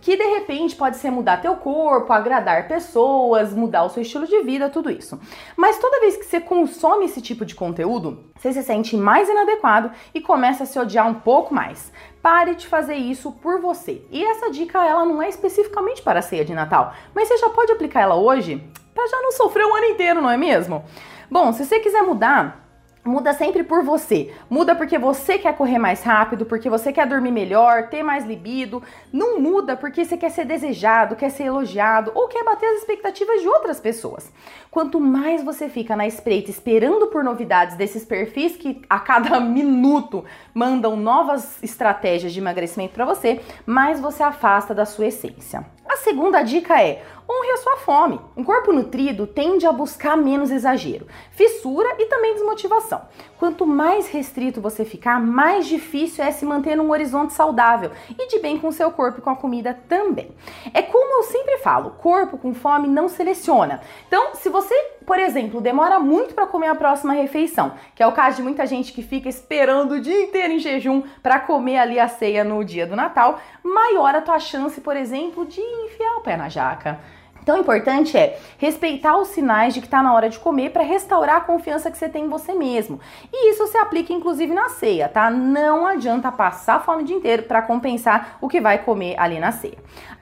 que 0.00 0.16
de 0.16 0.24
repente 0.24 0.74
pode 0.74 0.96
ser 0.96 1.10
mudar 1.10 1.40
teu 1.40 1.54
corpo, 1.56 2.12
agradar 2.12 2.66
pessoas, 2.66 3.52
mudar 3.52 3.84
o 3.84 3.88
seu 3.88 4.02
estilo 4.02 4.26
de 4.26 4.42
vida, 4.42 4.68
tudo 4.68 4.90
isso. 4.90 5.18
Mas 5.56 5.78
toda 5.78 6.00
vez 6.00 6.16
que 6.16 6.24
você 6.24 6.40
consome 6.40 7.04
esse 7.04 7.22
tipo 7.22 7.44
de 7.44 7.54
conteúdo, 7.54 8.24
você 8.36 8.52
se 8.52 8.62
sente 8.64 8.96
mais 8.96 9.28
inadequado 9.28 9.92
e 10.12 10.20
começa 10.20 10.64
a 10.64 10.66
se 10.66 10.78
odiar 10.78 11.06
um 11.06 11.14
pouco 11.14 11.54
mais. 11.54 11.92
Pare 12.20 12.56
de 12.56 12.66
fazer 12.66 12.96
isso 12.96 13.30
por 13.30 13.60
você. 13.60 14.04
E 14.10 14.24
essa 14.24 14.50
dica 14.50 14.84
ela 14.84 15.04
não 15.04 15.22
é 15.22 15.28
especificamente 15.28 16.02
para 16.02 16.18
a 16.18 16.22
ceia 16.22 16.44
de 16.44 16.52
Natal, 16.52 16.92
mas 17.14 17.28
você 17.28 17.38
já 17.38 17.48
pode 17.48 17.70
aplicar 17.70 18.00
ela 18.00 18.16
hoje 18.16 18.62
para 18.92 19.06
já 19.06 19.22
não 19.22 19.30
sofrer 19.30 19.64
o 19.64 19.74
ano 19.74 19.86
inteiro, 19.86 20.20
não 20.20 20.30
é 20.30 20.36
mesmo? 20.36 20.84
Bom, 21.30 21.52
se 21.52 21.64
você 21.64 21.78
quiser 21.78 22.02
mudar, 22.02 22.67
Muda 23.08 23.32
sempre 23.32 23.64
por 23.64 23.82
você. 23.82 24.34
Muda 24.50 24.74
porque 24.74 24.98
você 24.98 25.38
quer 25.38 25.56
correr 25.56 25.78
mais 25.78 26.02
rápido, 26.02 26.44
porque 26.44 26.68
você 26.68 26.92
quer 26.92 27.06
dormir 27.06 27.30
melhor, 27.30 27.88
ter 27.88 28.02
mais 28.02 28.26
libido. 28.26 28.82
Não 29.10 29.40
muda 29.40 29.74
porque 29.74 30.04
você 30.04 30.14
quer 30.14 30.28
ser 30.30 30.44
desejado, 30.44 31.16
quer 31.16 31.30
ser 31.30 31.44
elogiado 31.44 32.12
ou 32.14 32.28
quer 32.28 32.44
bater 32.44 32.66
as 32.66 32.80
expectativas 32.80 33.40
de 33.40 33.48
outras 33.48 33.80
pessoas. 33.80 34.30
Quanto 34.70 35.00
mais 35.00 35.42
você 35.42 35.70
fica 35.70 35.96
na 35.96 36.06
espreita 36.06 36.50
esperando 36.50 37.06
por 37.06 37.24
novidades 37.24 37.78
desses 37.78 38.04
perfis 38.04 38.58
que 38.58 38.82
a 38.90 39.00
cada 39.00 39.40
minuto 39.40 40.22
mandam 40.52 40.94
novas 40.94 41.62
estratégias 41.62 42.34
de 42.34 42.40
emagrecimento 42.40 42.92
para 42.92 43.06
você, 43.06 43.40
mais 43.64 43.98
você 44.00 44.22
afasta 44.22 44.74
da 44.74 44.84
sua 44.84 45.06
essência. 45.06 45.64
A 45.88 45.96
segunda 45.96 46.42
dica 46.42 46.82
é: 46.82 47.02
honre 47.30 47.50
a 47.50 47.56
sua 47.58 47.76
fome. 47.76 48.18
Um 48.36 48.42
corpo 48.42 48.72
nutrido 48.72 49.26
tende 49.26 49.66
a 49.66 49.72
buscar 49.72 50.16
menos 50.16 50.50
exagero, 50.50 51.06
fissura 51.30 51.96
e 51.98 52.06
também 52.06 52.34
desmotivação. 52.34 53.02
Quanto 53.38 53.66
mais 53.66 54.08
restrito 54.08 54.60
você 54.60 54.84
ficar, 54.84 55.20
mais 55.20 55.66
difícil 55.66 56.24
é 56.24 56.30
se 56.30 56.46
manter 56.46 56.76
num 56.76 56.90
horizonte 56.90 57.34
saudável 57.34 57.90
e 58.18 58.28
de 58.28 58.38
bem 58.38 58.58
com 58.58 58.72
seu 58.72 58.90
corpo 58.90 59.18
e 59.18 59.22
com 59.22 59.30
a 59.30 59.36
comida 59.36 59.78
também. 59.88 60.34
É 60.72 60.80
como 60.80 61.18
eu 61.18 61.22
sempre 61.24 61.58
falo, 61.58 61.90
corpo 61.90 62.38
com 62.38 62.54
fome 62.54 62.88
não 62.88 63.08
seleciona. 63.08 63.80
Então, 64.06 64.34
se 64.34 64.48
você, 64.48 64.74
por 65.06 65.18
exemplo, 65.18 65.60
demora 65.60 66.00
muito 66.00 66.34
para 66.34 66.46
comer 66.46 66.68
a 66.68 66.74
próxima 66.74 67.12
refeição, 67.12 67.72
que 67.94 68.02
é 68.02 68.06
o 68.06 68.12
caso 68.12 68.36
de 68.36 68.42
muita 68.42 68.66
gente 68.66 68.92
que 68.92 69.02
fica 69.02 69.28
esperando 69.28 69.92
o 69.92 70.00
dia 70.00 70.22
inteiro 70.22 70.54
em 70.54 70.58
jejum 70.58 71.02
para 71.22 71.38
comer 71.38 71.78
ali 71.78 72.00
a 72.00 72.08
ceia 72.08 72.42
no 72.42 72.64
dia 72.64 72.86
do 72.86 72.96
Natal, 72.96 73.38
maior 73.62 74.14
a 74.14 74.22
tua 74.22 74.38
chance, 74.38 74.80
por 74.80 74.96
exemplo, 74.96 75.44
de 75.46 75.60
enfiar 75.60 76.16
o 76.16 76.22
pé 76.22 76.36
na 76.36 76.48
jaca. 76.48 76.98
Então, 77.48 77.56
o 77.56 77.62
importante 77.62 78.14
é 78.14 78.38
respeitar 78.58 79.16
os 79.16 79.28
sinais 79.28 79.72
de 79.72 79.80
que 79.80 79.86
está 79.86 80.02
na 80.02 80.12
hora 80.12 80.28
de 80.28 80.38
comer 80.38 80.70
para 80.70 80.82
restaurar 80.82 81.36
a 81.36 81.40
confiança 81.40 81.90
que 81.90 81.96
você 81.96 82.06
tem 82.06 82.26
em 82.26 82.28
você 82.28 82.52
mesmo. 82.52 83.00
E 83.32 83.52
isso 83.52 83.66
se 83.68 83.78
aplica 83.78 84.12
inclusive 84.12 84.52
na 84.52 84.68
ceia, 84.68 85.08
tá? 85.08 85.30
Não 85.30 85.86
adianta 85.86 86.30
passar 86.30 86.84
fome 86.84 87.04
o 87.04 87.06
dia 87.06 87.16
inteiro 87.16 87.44
para 87.44 87.62
compensar 87.62 88.36
o 88.42 88.48
que 88.48 88.60
vai 88.60 88.76
comer 88.84 89.18
ali 89.18 89.40
na 89.40 89.50
ceia. 89.50 89.78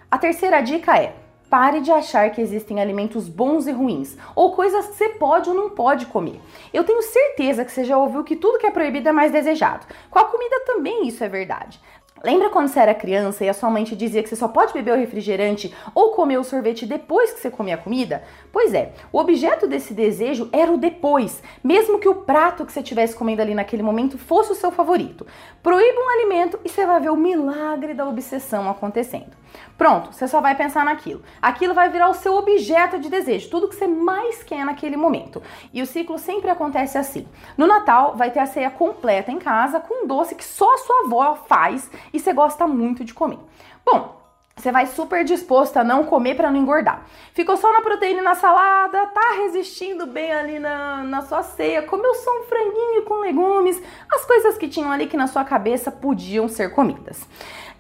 A 0.09 0.17
terceira 0.17 0.61
dica 0.61 0.97
é 0.97 1.15
Pare 1.49 1.81
de 1.81 1.93
achar 1.93 2.29
que 2.31 2.41
existem 2.41 2.81
alimentos 2.81 3.29
bons 3.29 3.69
e 3.69 3.73
ruins, 3.73 4.17
ou 4.35 4.53
coisas 4.53 4.89
que 4.89 4.95
você 4.95 5.11
pode 5.11 5.49
ou 5.49 5.55
não 5.55 5.71
pode 5.71 6.07
comer. 6.07 6.41
Eu 6.75 6.83
tenho 6.83 7.01
certeza 7.03 7.65
que 7.65 7.71
você 7.71 7.85
já 7.85 7.97
ouviu 7.97 8.25
que 8.25 8.35
tudo 8.35 8.59
que 8.59 8.67
é 8.67 8.71
proibido 8.71 9.09
é 9.09 9.13
mais 9.13 9.31
desejado. 9.31 9.87
Com 10.11 10.19
a 10.19 10.25
comida 10.25 10.61
também 10.67 11.07
isso 11.07 11.23
é 11.23 11.29
verdade. 11.29 11.81
Lembra 12.27 12.51
quando 12.51 12.67
você 12.67 12.81
era 12.81 12.93
criança 12.93 13.45
e 13.45 13.49
a 13.49 13.55
sua 13.55 13.71
mãe 13.71 13.85
te 13.85 13.95
dizia 13.95 14.21
que 14.21 14.29
você 14.29 14.35
só 14.35 14.49
pode 14.49 14.73
beber 14.73 14.93
o 14.93 14.99
refrigerante 14.99 15.73
ou 15.95 16.11
comer 16.11 16.39
o 16.39 16.43
sorvete 16.43 16.85
depois 16.85 17.33
que 17.33 17.39
você 17.39 17.49
comia 17.49 17.77
a 17.77 17.79
comida? 17.79 18.25
Pois 18.51 18.75
é, 18.75 18.95
o 19.13 19.21
objeto 19.21 19.69
desse 19.69 19.95
desejo 19.95 20.49
era 20.53 20.73
o 20.73 20.77
depois, 20.77 21.41
mesmo 21.63 22.01
que 22.01 22.09
o 22.09 22.17
prato 22.17 22.67
que 22.67 22.73
você 22.73 22.81
estivesse 22.81 23.15
comendo 23.15 23.43
ali 23.43 23.55
naquele 23.55 23.85
momento 23.85 24.19
fosse 24.19 24.51
o 24.51 24.57
seu 24.57 24.73
favorito. 24.73 25.25
Proíba 25.63 26.01
um 26.01 26.09
alimento 26.09 26.59
e 26.65 26.69
você 26.69 26.85
vai 26.85 27.01
ver 27.01 27.11
o 27.11 27.17
milagre 27.17 27.95
da 27.95 28.09
obsessão 28.09 28.69
acontecendo. 28.69 29.31
Pronto, 29.77 30.13
você 30.13 30.27
só 30.27 30.41
vai 30.41 30.55
pensar 30.55 30.85
naquilo. 30.85 31.23
Aquilo 31.41 31.75
vai 31.75 31.89
virar 31.89 32.09
o 32.09 32.15
seu 32.15 32.35
objeto 32.35 32.99
de 32.99 33.09
desejo, 33.09 33.51
tudo 33.51 33.69
que 33.69 33.77
você 33.77 33.87
mais 33.87 34.43
quer 34.43 34.65
naquele 34.65 34.97
momento. 34.97 35.43
E 35.73 35.83
o 35.83 35.87
ciclo 35.87 36.19
sempre 36.19 36.51
acontece 36.51 36.97
assim. 36.99 37.27
No 37.57 37.67
Natal 37.67 38.17
vai 38.17 38.31
ter 38.31 38.41
a 38.41 38.47
ceia 38.47 38.71
completa 38.71 39.31
em 39.31 39.39
casa 39.39 39.81
com 39.81 40.05
um 40.05 40.07
doce 40.07 40.35
que 40.35 40.45
só 40.45 40.73
a 40.75 40.79
sua 40.79 41.05
avó 41.07 41.35
faz 41.47 41.91
e 42.13 42.19
você 42.19 42.33
gosta 42.33 42.67
muito 42.67 43.05
de 43.05 43.13
comer. 43.13 43.39
Bom, 43.85 44.17
você 44.59 44.73
vai 44.73 44.87
super 44.87 45.23
disposto 45.23 45.77
a 45.77 45.85
não 45.85 46.05
comer 46.05 46.35
para 46.35 46.51
não 46.51 46.59
engordar. 46.59 47.05
Ficou 47.35 47.59
só 47.59 47.71
na 47.75 47.83
proteína 47.83 48.21
e 48.21 48.25
na 48.25 48.35
salada, 48.35 49.07
tá 49.09 49.35
resistindo 49.43 50.07
bem 50.07 50.33
ali 50.33 50.59
na, 50.59 51.05
na 51.05 51.21
sua 51.21 51.43
ceia, 51.43 51.83
comeu 51.83 52.15
só 52.15 52.31
um 52.41 52.45
franguinho 52.45 53.03
com 53.03 53.21
legumes, 53.21 53.81
as 54.11 54.25
coisas 54.25 54.57
que 54.57 54.67
tinham 54.67 54.91
ali 54.91 55.09
que 55.09 55.17
na 55.17 55.27
sua 55.27 55.45
cabeça 55.45 55.93
podiam 55.93 56.49
ser 56.49 56.71
comidas. 56.71 57.29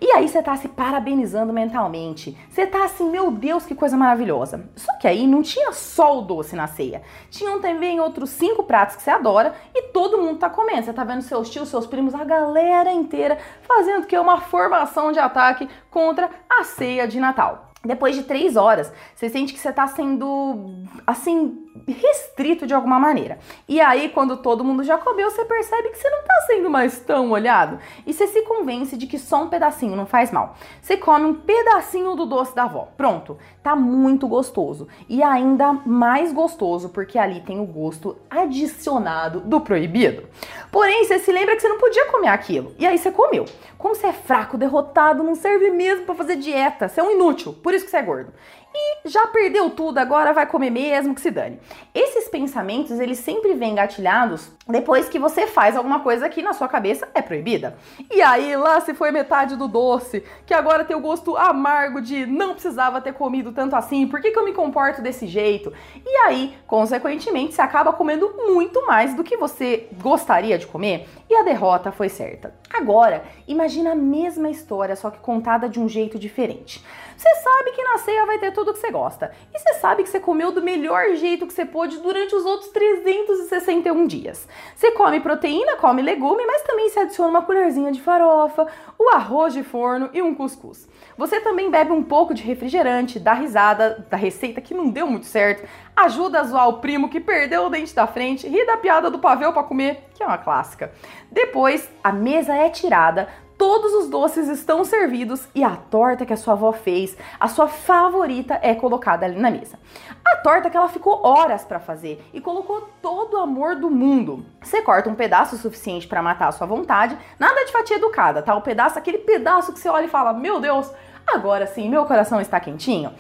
E 0.00 0.10
aí 0.12 0.28
você 0.28 0.42
tá 0.42 0.56
se 0.56 0.68
parabenizando 0.68 1.52
mentalmente. 1.52 2.36
Você 2.50 2.66
tá 2.66 2.84
assim, 2.84 3.08
meu 3.08 3.30
Deus, 3.30 3.64
que 3.64 3.74
coisa 3.74 3.96
maravilhosa. 3.96 4.68
Só 4.76 4.92
que 4.98 5.08
aí 5.08 5.26
não 5.26 5.42
tinha 5.42 5.72
só 5.72 6.18
o 6.18 6.22
doce 6.22 6.54
na 6.54 6.66
ceia. 6.66 7.02
Tinham 7.30 7.60
também 7.60 7.98
outros 7.98 8.30
cinco 8.30 8.62
pratos 8.62 8.96
que 8.96 9.02
você 9.02 9.10
adora 9.10 9.54
e 9.74 9.84
todo 9.88 10.18
mundo 10.18 10.38
tá 10.38 10.50
comendo. 10.50 10.84
Você 10.84 10.92
tá 10.92 11.04
vendo 11.04 11.22
seus 11.22 11.48
tios, 11.48 11.68
seus 11.68 11.86
primos, 11.86 12.14
a 12.14 12.24
galera 12.24 12.92
inteira 12.92 13.38
fazendo 13.62 14.06
que 14.06 14.14
é 14.14 14.20
uma 14.20 14.40
formação 14.40 15.12
de 15.12 15.18
ataque 15.18 15.68
contra 15.90 16.30
a 16.48 16.62
ceia 16.64 17.08
de 17.08 17.18
Natal. 17.18 17.66
Depois 17.84 18.16
de 18.16 18.24
três 18.24 18.56
horas, 18.56 18.92
você 19.14 19.28
sente 19.28 19.52
que 19.52 19.60
você 19.60 19.72
tá 19.72 19.86
sendo, 19.86 20.82
assim, 21.06 21.65
restrito 21.86 22.66
de 22.66 22.74
alguma 22.74 22.98
maneira. 22.98 23.38
E 23.68 23.80
aí, 23.80 24.08
quando 24.08 24.36
todo 24.36 24.64
mundo 24.64 24.82
já 24.82 24.98
comeu, 24.98 25.30
você 25.30 25.44
percebe 25.44 25.90
que 25.90 25.98
você 25.98 26.08
não 26.10 26.22
tá 26.22 26.34
sendo 26.46 26.70
mais 26.70 27.00
tão 27.00 27.30
olhado. 27.30 27.78
E 28.06 28.12
você 28.12 28.26
se 28.26 28.42
convence 28.42 28.96
de 28.96 29.06
que 29.06 29.18
só 29.18 29.42
um 29.42 29.48
pedacinho 29.48 29.96
não 29.96 30.06
faz 30.06 30.30
mal. 30.30 30.56
Você 30.80 30.96
come 30.96 31.24
um 31.24 31.34
pedacinho 31.34 32.14
do 32.14 32.26
doce 32.26 32.54
da 32.54 32.64
avó. 32.64 32.88
Pronto, 32.96 33.38
tá 33.62 33.74
muito 33.74 34.28
gostoso. 34.28 34.88
E 35.08 35.22
ainda 35.22 35.72
mais 35.84 36.32
gostoso 36.32 36.88
porque 36.90 37.18
ali 37.18 37.40
tem 37.40 37.60
o 37.60 37.66
gosto 37.66 38.16
adicionado 38.30 39.40
do 39.40 39.60
proibido. 39.60 40.24
Porém, 40.70 41.04
você 41.04 41.18
se 41.18 41.32
lembra 41.32 41.56
que 41.56 41.62
você 41.62 41.68
não 41.68 41.78
podia 41.78 42.06
comer 42.06 42.28
aquilo. 42.28 42.74
E 42.78 42.86
aí 42.86 42.98
você 42.98 43.10
comeu. 43.10 43.44
Como 43.78 43.94
você 43.94 44.08
é 44.08 44.12
fraco, 44.12 44.58
derrotado, 44.58 45.22
não 45.22 45.34
serve 45.34 45.70
mesmo 45.70 46.04
para 46.04 46.14
fazer 46.14 46.36
dieta. 46.36 46.88
Você 46.88 47.00
é 47.00 47.02
um 47.02 47.10
inútil, 47.10 47.52
por 47.52 47.74
isso 47.74 47.84
que 47.84 47.90
você 47.90 47.98
é 47.98 48.02
gordo 48.02 48.32
e 48.76 49.08
já 49.08 49.26
perdeu 49.28 49.70
tudo, 49.70 49.98
agora 49.98 50.32
vai 50.32 50.46
comer 50.46 50.70
mesmo, 50.70 51.14
que 51.14 51.20
se 51.20 51.30
dane. 51.30 51.58
Esses 51.94 52.28
pensamentos, 52.28 53.00
eles 53.00 53.18
sempre 53.18 53.54
vêm 53.54 53.74
gatilhados 53.74 54.50
depois 54.68 55.08
que 55.08 55.18
você 55.18 55.46
faz 55.46 55.76
alguma 55.76 56.00
coisa 56.00 56.28
que 56.28 56.42
na 56.42 56.52
sua 56.52 56.68
cabeça 56.68 57.08
é 57.14 57.22
proibida. 57.22 57.76
E 58.12 58.20
aí 58.20 58.56
lá 58.56 58.80
se 58.80 58.92
foi 58.92 59.10
metade 59.10 59.56
do 59.56 59.68
doce, 59.68 60.22
que 60.44 60.52
agora 60.52 60.84
tem 60.84 60.96
o 60.96 61.00
gosto 61.00 61.36
amargo 61.36 62.02
de 62.02 62.26
não 62.26 62.52
precisava 62.52 63.00
ter 63.00 63.14
comido 63.14 63.52
tanto 63.52 63.76
assim, 63.76 64.06
por 64.06 64.20
que, 64.20 64.30
que 64.30 64.38
eu 64.38 64.44
me 64.44 64.52
comporto 64.52 65.00
desse 65.00 65.26
jeito? 65.26 65.72
E 66.04 66.16
aí, 66.26 66.58
consequentemente, 66.66 67.54
você 67.54 67.62
acaba 67.62 67.92
comendo 67.92 68.34
muito 68.46 68.84
mais 68.86 69.14
do 69.14 69.24
que 69.24 69.36
você 69.36 69.88
gostaria 70.02 70.58
de 70.58 70.66
comer 70.66 71.08
e 71.30 71.34
a 71.34 71.42
derrota 71.42 71.90
foi 71.92 72.08
certa. 72.08 72.54
Agora, 72.72 73.24
imagina 73.46 73.92
a 73.92 73.96
mesma 73.96 74.50
história, 74.50 74.96
só 74.96 75.10
que 75.10 75.18
contada 75.18 75.68
de 75.68 75.80
um 75.80 75.88
jeito 75.88 76.18
diferente. 76.18 76.84
Você 77.16 77.34
sabe 77.36 77.72
que 77.72 77.82
na 77.82 77.98
ceia 77.98 78.26
vai 78.26 78.38
ter 78.38 78.52
tudo 78.52 78.65
que 78.72 78.78
você 78.78 78.90
gosta. 78.90 79.32
E 79.54 79.58
você 79.58 79.74
sabe 79.74 80.02
que 80.02 80.08
você 80.08 80.20
comeu 80.20 80.52
do 80.52 80.62
melhor 80.62 81.14
jeito 81.14 81.46
que 81.46 81.52
você 81.52 81.64
pôde 81.64 81.98
durante 81.98 82.34
os 82.34 82.44
outros 82.44 82.70
361 82.70 84.06
dias. 84.06 84.48
Você 84.74 84.92
come 84.92 85.20
proteína, 85.20 85.76
come 85.76 86.02
legume, 86.02 86.44
mas 86.46 86.62
também 86.62 86.88
se 86.88 86.98
adiciona 86.98 87.30
uma 87.30 87.42
colherzinha 87.42 87.92
de 87.92 88.00
farofa, 88.00 88.66
o 88.98 89.14
arroz 89.14 89.54
de 89.54 89.62
forno 89.62 90.10
e 90.12 90.22
um 90.22 90.34
cuscuz. 90.34 90.88
Você 91.16 91.40
também 91.40 91.70
bebe 91.70 91.92
um 91.92 92.02
pouco 92.02 92.34
de 92.34 92.42
refrigerante, 92.42 93.18
dá 93.18 93.32
risada 93.32 94.06
da 94.10 94.16
receita 94.16 94.60
que 94.60 94.74
não 94.74 94.90
deu 94.90 95.06
muito 95.06 95.26
certo, 95.26 95.66
ajuda 95.94 96.40
a 96.40 96.44
zoar 96.44 96.68
o 96.68 96.78
primo 96.78 97.08
que 97.08 97.20
perdeu 97.20 97.64
o 97.64 97.70
dente 97.70 97.94
da 97.94 98.06
frente, 98.06 98.46
ri 98.46 98.66
da 98.66 98.76
piada 98.76 99.10
do 99.10 99.18
pavê 99.18 99.50
para 99.50 99.62
comer, 99.62 100.04
que 100.14 100.22
é 100.22 100.26
uma 100.26 100.38
clássica. 100.38 100.92
Depois, 101.30 101.88
a 102.04 102.12
mesa 102.12 102.54
é 102.54 102.68
tirada, 102.68 103.28
todos 103.58 103.92
os 103.94 104.08
doces 104.08 104.48
estão 104.48 104.84
servidos 104.84 105.48
e 105.54 105.64
a 105.64 105.76
torta 105.76 106.26
que 106.26 106.32
a 106.32 106.36
sua 106.36 106.54
avó 106.54 106.72
fez, 106.72 107.16
a 107.38 107.48
sua 107.48 107.68
favorita, 107.68 108.58
é 108.62 108.74
colocada 108.74 109.26
ali 109.26 109.38
na 109.38 109.50
mesa. 109.50 109.78
A 110.24 110.36
torta 110.36 110.70
que 110.70 110.76
ela 110.76 110.88
ficou 110.88 111.26
horas 111.26 111.64
para 111.64 111.80
fazer 111.80 112.24
e 112.32 112.40
colocou 112.40 112.88
todo 113.00 113.34
o 113.34 113.40
amor 113.40 113.76
do 113.76 113.90
mundo. 113.90 114.44
Você 114.62 114.82
corta 114.82 115.08
um 115.08 115.14
pedaço 115.14 115.56
suficiente 115.56 116.06
para 116.06 116.22
matar 116.22 116.48
a 116.48 116.52
sua 116.52 116.66
vontade, 116.66 117.16
nada 117.38 117.64
de 117.64 117.72
fatia 117.72 117.96
educada, 117.96 118.42
tá? 118.42 118.54
O 118.54 118.62
pedaço, 118.62 118.98
aquele 118.98 119.18
pedaço 119.18 119.72
que 119.72 119.78
você 119.78 119.88
olha 119.88 120.04
e 120.06 120.10
fala: 120.10 120.32
"Meu 120.32 120.60
Deus, 120.60 120.90
agora 121.26 121.66
sim, 121.66 121.88
meu 121.88 122.04
coração 122.04 122.40
está 122.40 122.60
quentinho". 122.60 123.12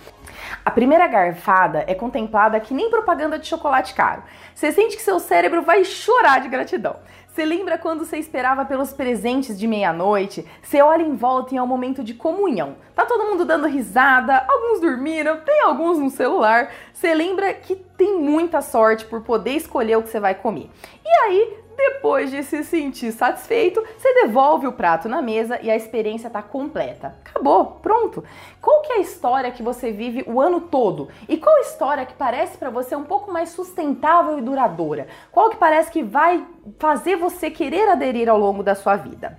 A 0.64 0.70
primeira 0.70 1.06
garfada 1.06 1.84
é 1.86 1.94
contemplada 1.94 2.60
que 2.60 2.74
nem 2.74 2.90
propaganda 2.90 3.38
de 3.38 3.46
chocolate 3.46 3.94
caro. 3.94 4.22
Você 4.54 4.72
sente 4.72 4.96
que 4.96 5.02
seu 5.02 5.18
cérebro 5.18 5.62
vai 5.62 5.84
chorar 5.84 6.40
de 6.40 6.48
gratidão. 6.48 6.96
Você 7.36 7.44
lembra 7.44 7.76
quando 7.76 8.02
você 8.02 8.16
esperava 8.16 8.64
pelos 8.64 8.94
presentes 8.94 9.58
de 9.58 9.68
meia-noite? 9.68 10.42
Você 10.62 10.80
olha 10.80 11.02
em 11.02 11.14
volta 11.14 11.52
e 11.52 11.58
é 11.58 11.62
um 11.62 11.66
momento 11.66 12.02
de 12.02 12.14
comunhão. 12.14 12.76
Tá 12.94 13.04
todo 13.04 13.26
mundo 13.26 13.44
dando 13.44 13.66
risada, 13.66 14.42
alguns 14.48 14.80
dormiram, 14.80 15.36
tem 15.40 15.60
alguns 15.60 15.98
no 15.98 16.08
celular. 16.08 16.72
Você 16.94 17.12
lembra 17.12 17.52
que 17.52 17.76
tem 17.76 18.18
muita 18.18 18.62
sorte 18.62 19.04
por 19.04 19.20
poder 19.20 19.50
escolher 19.50 19.98
o 19.98 20.02
que 20.02 20.08
você 20.08 20.18
vai 20.18 20.34
comer. 20.34 20.70
E 21.04 21.08
aí, 21.24 21.58
depois 21.76 22.30
de 22.30 22.42
se 22.42 22.64
sentir 22.64 23.12
satisfeito, 23.12 23.82
você 23.98 24.14
devolve 24.14 24.66
o 24.66 24.72
prato 24.72 25.08
na 25.08 25.20
mesa 25.20 25.58
e 25.62 25.70
a 25.70 25.76
experiência 25.76 26.28
está 26.28 26.40
completa. 26.40 27.14
Acabou, 27.24 27.78
pronto. 27.82 28.24
Qual 28.60 28.80
que 28.82 28.92
é 28.92 28.96
a 28.96 29.00
história 29.00 29.50
que 29.50 29.62
você 29.62 29.92
vive 29.92 30.24
o 30.26 30.40
ano 30.40 30.60
todo? 30.60 31.08
E 31.28 31.36
qual 31.36 31.58
história 31.58 32.06
que 32.06 32.14
parece 32.14 32.56
para 32.56 32.70
você 32.70 32.96
um 32.96 33.04
pouco 33.04 33.32
mais 33.32 33.50
sustentável 33.50 34.38
e 34.38 34.42
duradoura? 34.42 35.06
Qual 35.30 35.50
que 35.50 35.56
parece 35.56 35.90
que 35.90 36.02
vai 36.02 36.46
fazer 36.78 37.16
você 37.16 37.50
querer 37.50 37.88
aderir 37.88 38.28
ao 38.28 38.38
longo 38.38 38.62
da 38.62 38.74
sua 38.74 38.96
vida? 38.96 39.38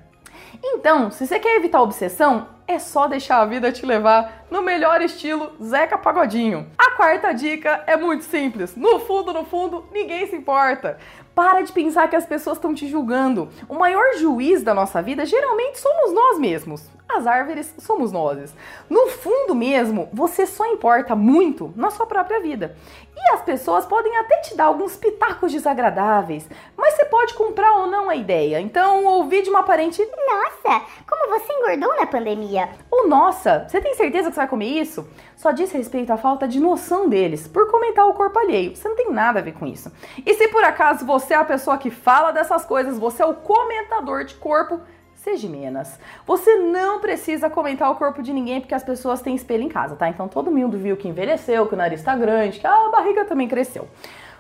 Então, 0.64 1.12
se 1.12 1.26
você 1.26 1.40
quer 1.40 1.56
evitar 1.56 1.82
obsessão, 1.82 2.48
é 2.68 2.80
só 2.80 3.08
deixar 3.08 3.42
a 3.42 3.46
vida 3.46 3.72
te 3.72 3.86
levar 3.86 4.46
no 4.52 4.62
melhor 4.62 5.02
estilo 5.02 5.52
Zeca 5.64 5.98
Pagodinho. 5.98 6.68
A 6.78 6.92
quarta 6.92 7.32
dica 7.32 7.84
é 7.88 7.96
muito 7.96 8.24
simples. 8.24 8.76
No 8.76 9.00
fundo, 9.00 9.32
no 9.32 9.46
fundo, 9.46 9.86
ninguém 9.92 10.28
se 10.28 10.36
importa. 10.36 10.98
Para 11.38 11.62
de 11.62 11.72
pensar 11.72 12.10
que 12.10 12.16
as 12.16 12.26
pessoas 12.26 12.58
estão 12.58 12.74
te 12.74 12.88
julgando. 12.88 13.48
O 13.70 13.76
maior 13.76 14.18
juiz 14.18 14.64
da 14.64 14.74
nossa 14.74 15.04
vida 15.04 15.24
geralmente 15.24 15.80
somos 15.80 16.12
nós 16.12 16.40
mesmos. 16.40 16.90
As 17.10 17.26
árvores 17.26 17.74
somos 17.80 18.12
nós. 18.12 18.54
No 18.90 19.08
fundo 19.08 19.56
mesmo, 19.56 20.10
você 20.12 20.46
só 20.46 20.66
importa 20.66 21.16
muito 21.16 21.74
na 21.76 21.90
sua 21.90 22.06
própria 22.06 22.42
vida. 22.42 22.76
E 23.16 23.34
as 23.34 23.42
pessoas 23.42 23.86
podem 23.86 24.16
até 24.18 24.38
te 24.42 24.56
dar 24.56 24.66
alguns 24.66 24.96
pitacos 24.96 25.52
desagradáveis, 25.52 26.48
mas 26.76 26.94
você 26.94 27.06
pode 27.06 27.34
comprar 27.34 27.74
ou 27.74 27.88
não 27.88 28.10
a 28.10 28.16
ideia. 28.16 28.62
Então, 28.62 29.06
ouvir 29.06 29.42
de 29.42 29.50
uma 29.50 29.64
parente: 29.64 30.06
Nossa, 30.06 30.86
como 31.10 31.40
você 31.40 31.52
engordou 31.52 31.96
na 31.96 32.06
pandemia? 32.06 32.70
Ou 32.92 33.08
nossa, 33.08 33.66
você 33.68 33.82
tem 33.82 33.96
certeza 33.96 34.30
que 34.30 34.36
você 34.36 34.42
vai 34.42 34.48
comer 34.48 34.68
isso? 34.68 35.08
Só 35.36 35.52
diz 35.52 35.72
respeito 35.72 36.12
à 36.12 36.18
falta 36.18 36.48
de 36.48 36.60
noção 36.60 37.10
deles 37.10 37.48
por 37.48 37.72
comentar 37.72 38.06
o 38.06 38.14
corpo 38.14 38.38
alheio. 38.38 38.76
Você 38.76 38.88
não 38.88 38.96
tem 38.96 39.12
nada 39.12 39.40
a 39.40 39.44
ver 39.44 39.54
com 39.54 39.66
isso. 39.66 39.92
E 40.26 40.34
se 40.34 40.48
por 40.50 40.64
acaso 40.64 41.06
você 41.06 41.34
é 41.34 41.38
a 41.38 41.46
pessoa 41.46 41.78
que 41.78 41.90
fala 41.90 42.32
dessas 42.32 42.66
coisas, 42.66 43.00
você 43.00 43.24
é 43.24 43.26
o 43.26 43.34
comentador 43.34 44.26
de 44.26 44.36
corpo 44.36 44.82
seja 45.28 45.50
menos. 45.50 45.90
Você 46.26 46.56
não 46.56 47.02
precisa 47.02 47.50
comentar 47.50 47.92
o 47.92 47.96
corpo 47.96 48.24
de 48.24 48.32
ninguém 48.32 48.62
porque 48.62 48.74
as 48.74 48.84
pessoas 48.84 49.22
têm 49.22 49.36
espelho 49.36 49.64
em 49.64 49.68
casa, 49.68 49.94
tá? 49.98 50.08
Então 50.08 50.30
todo 50.30 50.50
mundo 50.50 50.78
viu 50.78 50.96
que 50.96 51.10
envelheceu, 51.10 51.68
que 51.68 51.74
o 51.74 51.78
nariz 51.78 52.02
tá 52.02 52.16
grande, 52.16 52.60
que 52.62 52.66
a 52.66 52.90
barriga 52.90 53.26
também 53.26 53.46
cresceu. 53.46 53.90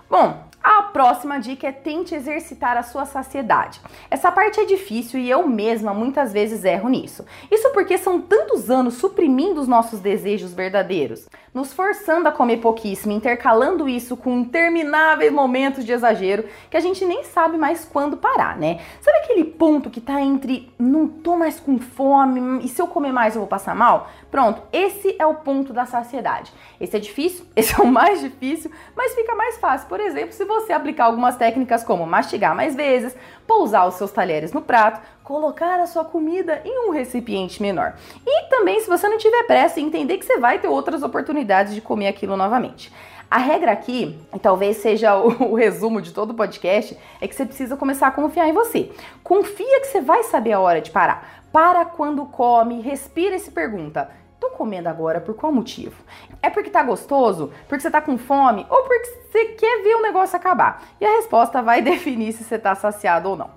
Bom, 0.10 0.42
próxima 0.88 1.40
dica 1.40 1.68
é 1.68 1.72
tente 1.72 2.16
exercitar 2.16 2.76
a 2.78 2.84
sua 2.84 3.06
saciedade. 3.06 3.80
Essa 4.10 4.32
parte 4.32 4.60
é 4.60 4.66
difícil 4.66 5.20
e 5.20 5.30
eu 5.30 5.48
mesma 5.48 5.94
muitas 5.94 6.34
vezes 6.34 6.66
erro 6.66 6.90
nisso. 6.90 7.26
Isso 7.52 7.70
porque 7.72 7.98
são 7.98 8.20
tantos 8.20 8.70
anos 8.72 8.96
suprimindo 8.96 9.62
os 9.62 9.68
nossos 9.68 10.00
desejos 10.00 10.54
verdadeiros, 10.54 11.30
nos 11.54 11.74
forçando 11.74 12.28
a 12.28 12.32
comer 12.32 12.58
pouquíssimo, 12.58 13.12
intercalando 13.12 13.88
isso 13.88 14.18
com 14.18 14.40
intermináveis 14.40 15.32
momentos 15.32 15.86
de 15.86 15.92
exagero 15.92 16.46
que 16.70 16.78
a 16.78 16.80
gente 16.80 17.06
nem 17.06 17.24
sabe 17.24 17.58
mais 17.58 17.86
quando 17.86 18.18
parar, 18.18 18.58
né? 18.58 18.80
Sabe 19.02 19.18
aquele 19.20 19.44
ponto 19.44 19.90
que 19.90 20.02
tá 20.02 20.22
entre 20.22 20.72
não 20.78 21.08
tô 21.08 21.36
mais 21.36 21.60
com 21.60 21.78
fome 21.78 22.64
e 22.64 22.68
se 22.68 22.82
eu 22.82 22.88
comer 22.88 23.12
mais 23.12 23.36
eu 23.36 23.42
vou 23.42 23.48
passar 23.48 23.76
mal? 23.76 24.10
Pronto, 24.30 24.62
esse 24.72 25.16
é 25.20 25.26
o 25.26 25.36
ponto 25.36 25.74
da 25.74 25.86
saciedade. 25.86 26.52
Esse 26.80 26.98
é 26.98 27.00
difícil, 27.00 27.46
esse 27.56 27.80
é 27.80 27.84
o 27.84 27.88
mais 27.88 28.20
difícil, 28.22 28.72
mas 28.96 29.14
fica 29.16 29.36
mais 29.36 29.58
fácil, 29.58 29.88
por 29.88 30.00
exemplo, 30.00 30.34
se 30.34 30.46
você 30.46 30.74
aplicar 30.78 31.06
algumas 31.06 31.36
técnicas 31.36 31.84
como 31.84 32.06
mastigar 32.06 32.56
mais 32.56 32.76
vezes, 32.76 33.16
pousar 33.46 33.88
os 33.88 33.96
seus 33.96 34.12
talheres 34.12 34.54
no 34.54 34.62
prato, 34.62 35.02
colocar 35.24 35.80
a 35.80 35.88
sua 35.88 36.06
comida 36.06 36.62
em 36.64 36.88
um 36.88 36.92
recipiente 36.92 37.62
menor. 37.62 37.96
E 38.26 38.50
também, 38.50 38.80
se 38.80 38.88
você 38.88 39.08
não 39.10 39.18
tiver 39.18 39.44
pressa, 39.44 39.80
entender 39.80 40.18
que 40.18 40.26
você 40.26 40.38
vai 40.38 40.60
ter 40.60 40.68
outras 40.68 41.04
oportunidades 41.04 41.76
de 41.76 41.82
comer 41.82 42.08
aquilo 42.08 42.38
novamente. 42.38 42.92
A 43.30 43.38
regra 43.38 43.74
aqui, 43.74 44.18
e 44.34 44.40
talvez 44.40 44.78
seja 44.78 45.18
o, 45.18 45.52
o, 45.52 45.56
resumo 45.56 46.02
de 46.02 46.14
todo 46.14 46.32
o 46.32 46.34
podcast, 46.34 46.98
é 47.20 47.28
que 47.28 47.36
você 47.36 47.46
precisa 47.46 47.76
começar 47.76 48.08
a 48.08 48.12
confiar 48.12 48.48
em 48.48 48.54
você. 48.54 48.90
Confia 49.22 49.82
que 49.82 49.88
você 49.88 50.00
vai 50.00 50.24
saber 50.24 50.54
a 50.54 50.60
hora 50.60 50.80
de 50.80 50.92
parar. 50.92 51.44
Para 51.52 51.84
quando 51.84 52.26
come, 52.26 52.80
respira 52.80 53.36
e 53.36 53.40
se 53.40 53.52
pergunta: 53.52 54.10
comendo 54.58 54.90
agora 54.90 55.22
por 55.22 55.36
qual 55.36 55.52
motivo? 55.52 55.96
É 56.42 56.50
porque 56.50 56.70
tá 56.70 56.82
gostoso? 56.82 57.52
Porque 57.68 57.82
você 57.82 57.92
tá 57.92 58.02
com 58.02 58.18
fome? 58.18 58.66
Ou 58.70 58.84
porque 58.84 59.06
você 59.32 59.46
quer 59.46 59.84
ver 59.84 59.96
o 59.96 60.02
negócio 60.02 60.36
acabar? 60.36 60.84
E 61.00 61.06
a 61.06 61.18
resposta 61.18 61.62
vai 61.62 61.82
definir 61.84 62.34
se 62.34 62.44
você 62.44 62.58
tá 62.58 62.74
saciado 62.76 63.30
ou 63.30 63.38
não. 63.38 63.52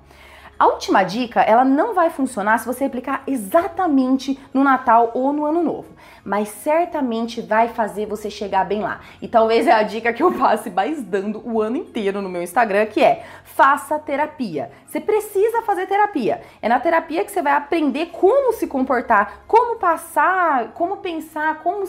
A 0.59 0.67
última 0.67 1.03
dica, 1.03 1.41
ela 1.41 1.65
não 1.65 1.95
vai 1.95 2.11
funcionar 2.11 2.59
se 2.59 2.67
você 2.67 2.85
aplicar 2.85 3.23
exatamente 3.27 4.39
no 4.53 4.63
Natal 4.63 5.11
ou 5.15 5.33
no 5.33 5.47
Ano 5.47 5.63
Novo, 5.63 5.89
mas 6.25 6.49
certamente 6.49 7.41
vai 7.41 7.69
fazer 7.69 8.07
você 8.07 8.31
chegar 8.31 8.65
bem 8.65 8.81
lá. 8.81 9.01
E 9.21 9.29
talvez 9.29 9.67
é 9.67 9.73
a 9.73 9.83
dica 9.83 10.13
que 10.13 10.23
eu 10.23 10.33
passe 10.33 10.71
mais 10.71 11.03
dando 11.03 11.43
o 11.45 11.61
ano 11.61 11.77
inteiro 11.77 12.21
no 12.21 12.29
meu 12.29 12.43
Instagram, 12.43 12.87
que 12.87 13.03
é: 13.03 13.25
faça 13.45 13.99
terapia. 13.99 14.71
Você 14.87 15.01
precisa 15.01 15.63
fazer 15.63 15.87
terapia. 15.87 16.43
É 16.61 16.69
na 16.69 16.81
terapia 16.81 17.25
que 17.25 17.31
você 17.31 17.43
vai 17.43 17.53
aprender 17.53 18.07
como 18.07 18.53
se 18.53 18.67
comportar, 18.67 19.43
como 19.47 19.79
passar, 19.79 20.73
como 20.75 20.99
pensar, 20.99 21.63
como 21.63 21.85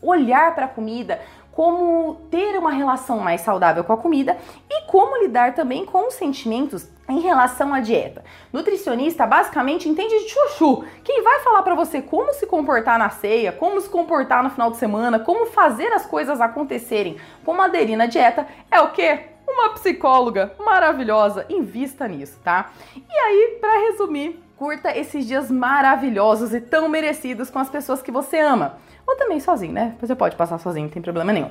olhar 0.00 0.54
para 0.54 0.66
a 0.66 0.68
comida, 0.68 1.20
como 1.58 2.14
ter 2.30 2.56
uma 2.56 2.70
relação 2.70 3.18
mais 3.18 3.40
saudável 3.40 3.82
com 3.82 3.92
a 3.92 3.96
comida 3.96 4.38
e 4.70 4.82
como 4.82 5.20
lidar 5.20 5.56
também 5.56 5.84
com 5.84 6.06
os 6.06 6.14
sentimentos 6.14 6.88
em 7.08 7.18
relação 7.18 7.74
à 7.74 7.80
dieta. 7.80 8.22
Nutricionista 8.52 9.26
basicamente 9.26 9.88
entende 9.88 10.20
de 10.20 10.28
chuchu. 10.28 10.84
Quem 11.02 11.20
vai 11.20 11.40
falar 11.40 11.64
para 11.64 11.74
você 11.74 12.00
como 12.00 12.32
se 12.32 12.46
comportar 12.46 12.96
na 12.96 13.10
ceia, 13.10 13.50
como 13.50 13.80
se 13.80 13.88
comportar 13.88 14.44
no 14.44 14.50
final 14.50 14.70
de 14.70 14.76
semana, 14.76 15.18
como 15.18 15.46
fazer 15.46 15.92
as 15.92 16.06
coisas 16.06 16.40
acontecerem, 16.40 17.16
como 17.44 17.60
aderir 17.60 17.98
na 17.98 18.06
dieta, 18.06 18.46
é 18.70 18.80
o 18.80 18.92
quê? 18.92 19.22
Uma 19.44 19.70
psicóloga 19.70 20.54
maravilhosa. 20.60 21.44
Invista 21.50 22.06
nisso, 22.06 22.38
tá? 22.44 22.70
E 22.94 23.18
aí, 23.18 23.58
para 23.60 23.80
resumir, 23.80 24.40
curta 24.56 24.96
esses 24.96 25.26
dias 25.26 25.50
maravilhosos 25.50 26.54
e 26.54 26.60
tão 26.60 26.88
merecidos 26.88 27.50
com 27.50 27.58
as 27.58 27.68
pessoas 27.68 28.00
que 28.00 28.12
você 28.12 28.38
ama. 28.38 28.78
Ou 29.08 29.16
também 29.16 29.40
sozinho, 29.40 29.72
né? 29.72 29.94
Você 30.02 30.14
pode 30.14 30.36
passar 30.36 30.58
sozinho, 30.58 30.84
não 30.84 30.92
tem 30.92 31.00
problema 31.00 31.32
nenhum. 31.32 31.50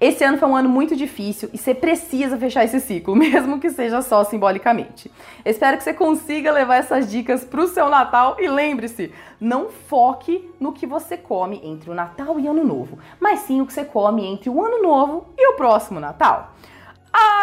Esse 0.00 0.24
ano 0.24 0.38
foi 0.38 0.48
um 0.48 0.56
ano 0.56 0.70
muito 0.70 0.96
difícil 0.96 1.50
e 1.52 1.58
você 1.58 1.74
precisa 1.74 2.38
fechar 2.38 2.64
esse 2.64 2.80
ciclo, 2.80 3.14
mesmo 3.14 3.60
que 3.60 3.68
seja 3.68 4.00
só 4.00 4.24
simbolicamente. 4.24 5.12
Espero 5.44 5.76
que 5.76 5.84
você 5.84 5.92
consiga 5.92 6.50
levar 6.50 6.76
essas 6.76 7.10
dicas 7.10 7.44
pro 7.44 7.68
seu 7.68 7.90
Natal 7.90 8.36
e 8.40 8.48
lembre-se, 8.48 9.12
não 9.38 9.68
foque 9.68 10.50
no 10.58 10.72
que 10.72 10.86
você 10.86 11.18
come 11.18 11.60
entre 11.62 11.90
o 11.90 11.94
Natal 11.94 12.40
e 12.40 12.48
Ano 12.48 12.64
Novo, 12.64 12.98
mas 13.20 13.40
sim 13.40 13.60
o 13.60 13.66
que 13.66 13.74
você 13.74 13.84
come 13.84 14.24
entre 14.24 14.48
o 14.48 14.64
Ano 14.64 14.82
Novo 14.82 15.26
e 15.36 15.46
o 15.46 15.56
próximo 15.56 16.00
Natal. 16.00 16.54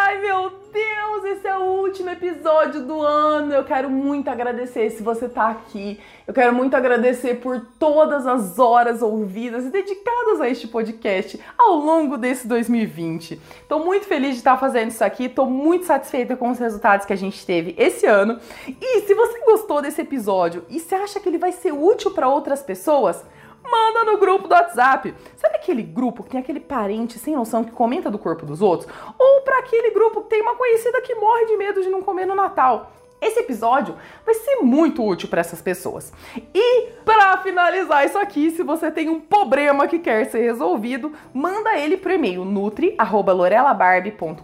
Ai, 0.04 0.20
meu 0.20 0.50
Deus, 0.72 1.24
esse 1.26 1.46
é 1.46 1.56
o 1.56 1.62
último 1.62 2.10
episódio 2.10 2.82
do 2.82 3.00
ano. 3.00 3.54
Eu 3.54 3.62
quero 3.62 3.88
muito 3.88 4.28
agradecer 4.28 4.90
se 4.90 5.00
você 5.00 5.28
tá 5.28 5.48
aqui. 5.48 6.00
Eu 6.26 6.34
quero 6.34 6.52
muito 6.52 6.74
agradecer 6.74 7.36
por 7.36 7.60
todas 7.78 8.26
as 8.26 8.58
horas 8.58 9.00
ouvidas 9.00 9.64
e 9.64 9.70
dedicadas 9.70 10.40
a 10.40 10.48
este 10.48 10.66
podcast 10.66 11.38
ao 11.56 11.76
longo 11.76 12.18
desse 12.18 12.48
2020. 12.48 13.40
Tô 13.68 13.78
muito 13.78 14.04
feliz 14.04 14.30
de 14.30 14.38
estar 14.38 14.58
fazendo 14.58 14.88
isso 14.88 15.04
aqui, 15.04 15.28
tô 15.28 15.46
muito 15.46 15.86
satisfeita 15.86 16.36
com 16.36 16.50
os 16.50 16.58
resultados 16.58 17.06
que 17.06 17.12
a 17.12 17.16
gente 17.16 17.46
teve 17.46 17.72
esse 17.78 18.04
ano. 18.04 18.40
E 18.66 19.02
se 19.02 19.14
você 19.14 19.38
gostou 19.44 19.80
desse 19.80 20.00
episódio 20.00 20.64
e 20.68 20.80
se 20.80 20.96
acha 20.96 21.20
que 21.20 21.28
ele 21.28 21.38
vai 21.38 21.52
ser 21.52 21.72
útil 21.72 22.10
para 22.10 22.28
outras 22.28 22.60
pessoas, 22.60 23.24
manda 23.64 24.04
no 24.04 24.18
grupo 24.18 24.48
do 24.48 24.54
WhatsApp. 24.54 25.14
Sabe 25.36 25.56
aquele 25.56 25.82
grupo 25.82 26.22
que 26.22 26.30
tem 26.30 26.40
aquele 26.40 26.60
parente 26.60 27.18
sem 27.18 27.34
noção 27.34 27.64
que 27.64 27.70
comenta 27.70 28.10
do 28.10 28.18
corpo 28.18 28.46
dos 28.46 28.62
outros? 28.62 28.90
Ou 29.18 29.42
para 29.42 29.58
aquele 29.58 29.90
grupo 29.90 30.22
que 30.22 30.30
tem 30.30 30.42
uma 30.42 30.56
conhecida 30.56 31.00
que 31.02 31.14
morre 31.14 31.46
de 31.46 31.56
medo 31.56 31.82
de 31.82 31.88
não 31.88 32.02
comer 32.02 32.26
no 32.26 32.34
Natal? 32.34 32.92
Esse 33.22 33.38
episódio 33.38 33.94
vai 34.26 34.34
ser 34.34 34.56
muito 34.56 35.06
útil 35.06 35.28
para 35.28 35.40
essas 35.40 35.62
pessoas. 35.62 36.12
E 36.52 36.88
para 37.04 37.38
finalizar 37.38 38.04
isso 38.04 38.18
aqui, 38.18 38.50
se 38.50 38.64
você 38.64 38.90
tem 38.90 39.08
um 39.08 39.20
problema 39.20 39.86
que 39.86 40.00
quer 40.00 40.26
ser 40.26 40.42
resolvido, 40.42 41.12
manda 41.32 41.78
ele 41.78 41.96
pro 41.96 42.12
e-mail 42.12 42.44
nutri@lorelabarbie.com.br. 42.44 44.40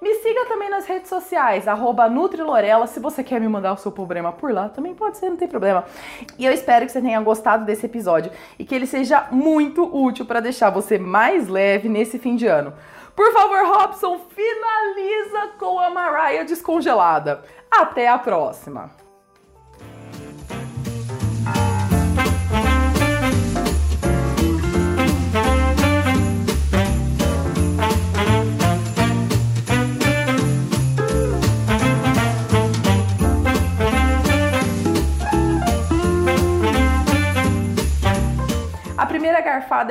Me 0.00 0.14
siga 0.14 0.46
também 0.46 0.70
nas 0.70 0.86
redes 0.86 1.08
sociais 1.08 1.64
@nutrilorela, 2.12 2.86
se 2.86 3.00
você 3.00 3.24
quer 3.24 3.40
me 3.40 3.48
mandar 3.48 3.72
o 3.72 3.76
seu 3.76 3.90
problema 3.90 4.30
por 4.30 4.52
lá, 4.52 4.68
também 4.68 4.94
pode 4.94 5.18
ser, 5.18 5.28
não 5.28 5.36
tem 5.36 5.48
problema. 5.48 5.84
E 6.38 6.46
eu 6.46 6.52
espero 6.52 6.86
que 6.86 6.92
você 6.92 7.00
tenha 7.00 7.20
gostado 7.20 7.64
desse 7.64 7.86
episódio 7.86 8.30
e 8.56 8.64
que 8.64 8.74
ele 8.74 8.86
seja 8.86 9.26
muito 9.32 9.82
útil 9.84 10.24
para 10.24 10.38
deixar 10.38 10.70
você 10.70 10.96
mais 10.96 11.48
leve 11.48 11.88
nesse 11.88 12.20
fim 12.20 12.36
de 12.36 12.46
ano. 12.46 12.72
Por 13.16 13.32
favor, 13.32 13.64
Robson, 13.64 14.20
finaliza 14.28 15.52
com 15.58 15.78
a 15.78 15.88
Mariah 15.88 16.42
descongelada. 16.42 17.42
Até 17.76 18.08
a 18.08 18.18
próxima! 18.18 19.03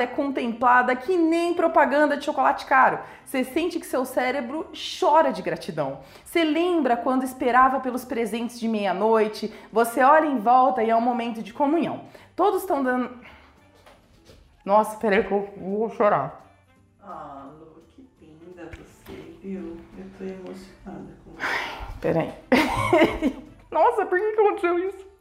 É 0.02 0.06
contemplada 0.06 0.94
que 0.96 1.16
nem 1.16 1.54
propaganda 1.54 2.16
de 2.16 2.24
chocolate 2.24 2.66
caro. 2.66 2.98
Você 3.24 3.44
sente 3.44 3.78
que 3.78 3.86
seu 3.86 4.04
cérebro 4.04 4.66
chora 5.00 5.32
de 5.32 5.42
gratidão. 5.42 6.00
Você 6.24 6.44
lembra 6.44 6.96
quando 6.96 7.24
esperava 7.24 7.80
pelos 7.80 8.04
presentes 8.04 8.58
de 8.58 8.68
meia-noite? 8.68 9.52
Você 9.72 10.02
olha 10.02 10.26
em 10.26 10.38
volta 10.38 10.82
e 10.82 10.90
é 10.90 10.96
um 10.96 11.00
momento 11.00 11.42
de 11.42 11.52
comunhão. 11.52 12.04
Todos 12.36 12.62
estão 12.62 12.82
dando. 12.82 13.10
Nossa, 14.64 14.96
peraí 14.96 15.24
que 15.24 15.32
eu 15.32 15.52
vou 15.56 15.90
chorar. 15.90 16.44
Ah, 17.02 17.48
Lu, 17.58 17.82
que 17.94 18.08
linda 18.20 18.68
você, 18.70 19.36
viu? 19.42 19.76
Eu 19.98 20.06
tô 20.18 20.24
emocionada 20.24 21.12
com 21.24 21.34
Peraí. 22.00 22.32
Nossa, 23.70 24.06
por 24.06 24.18
que 24.18 24.26
aconteceu 24.26 24.78
isso? 24.88 25.13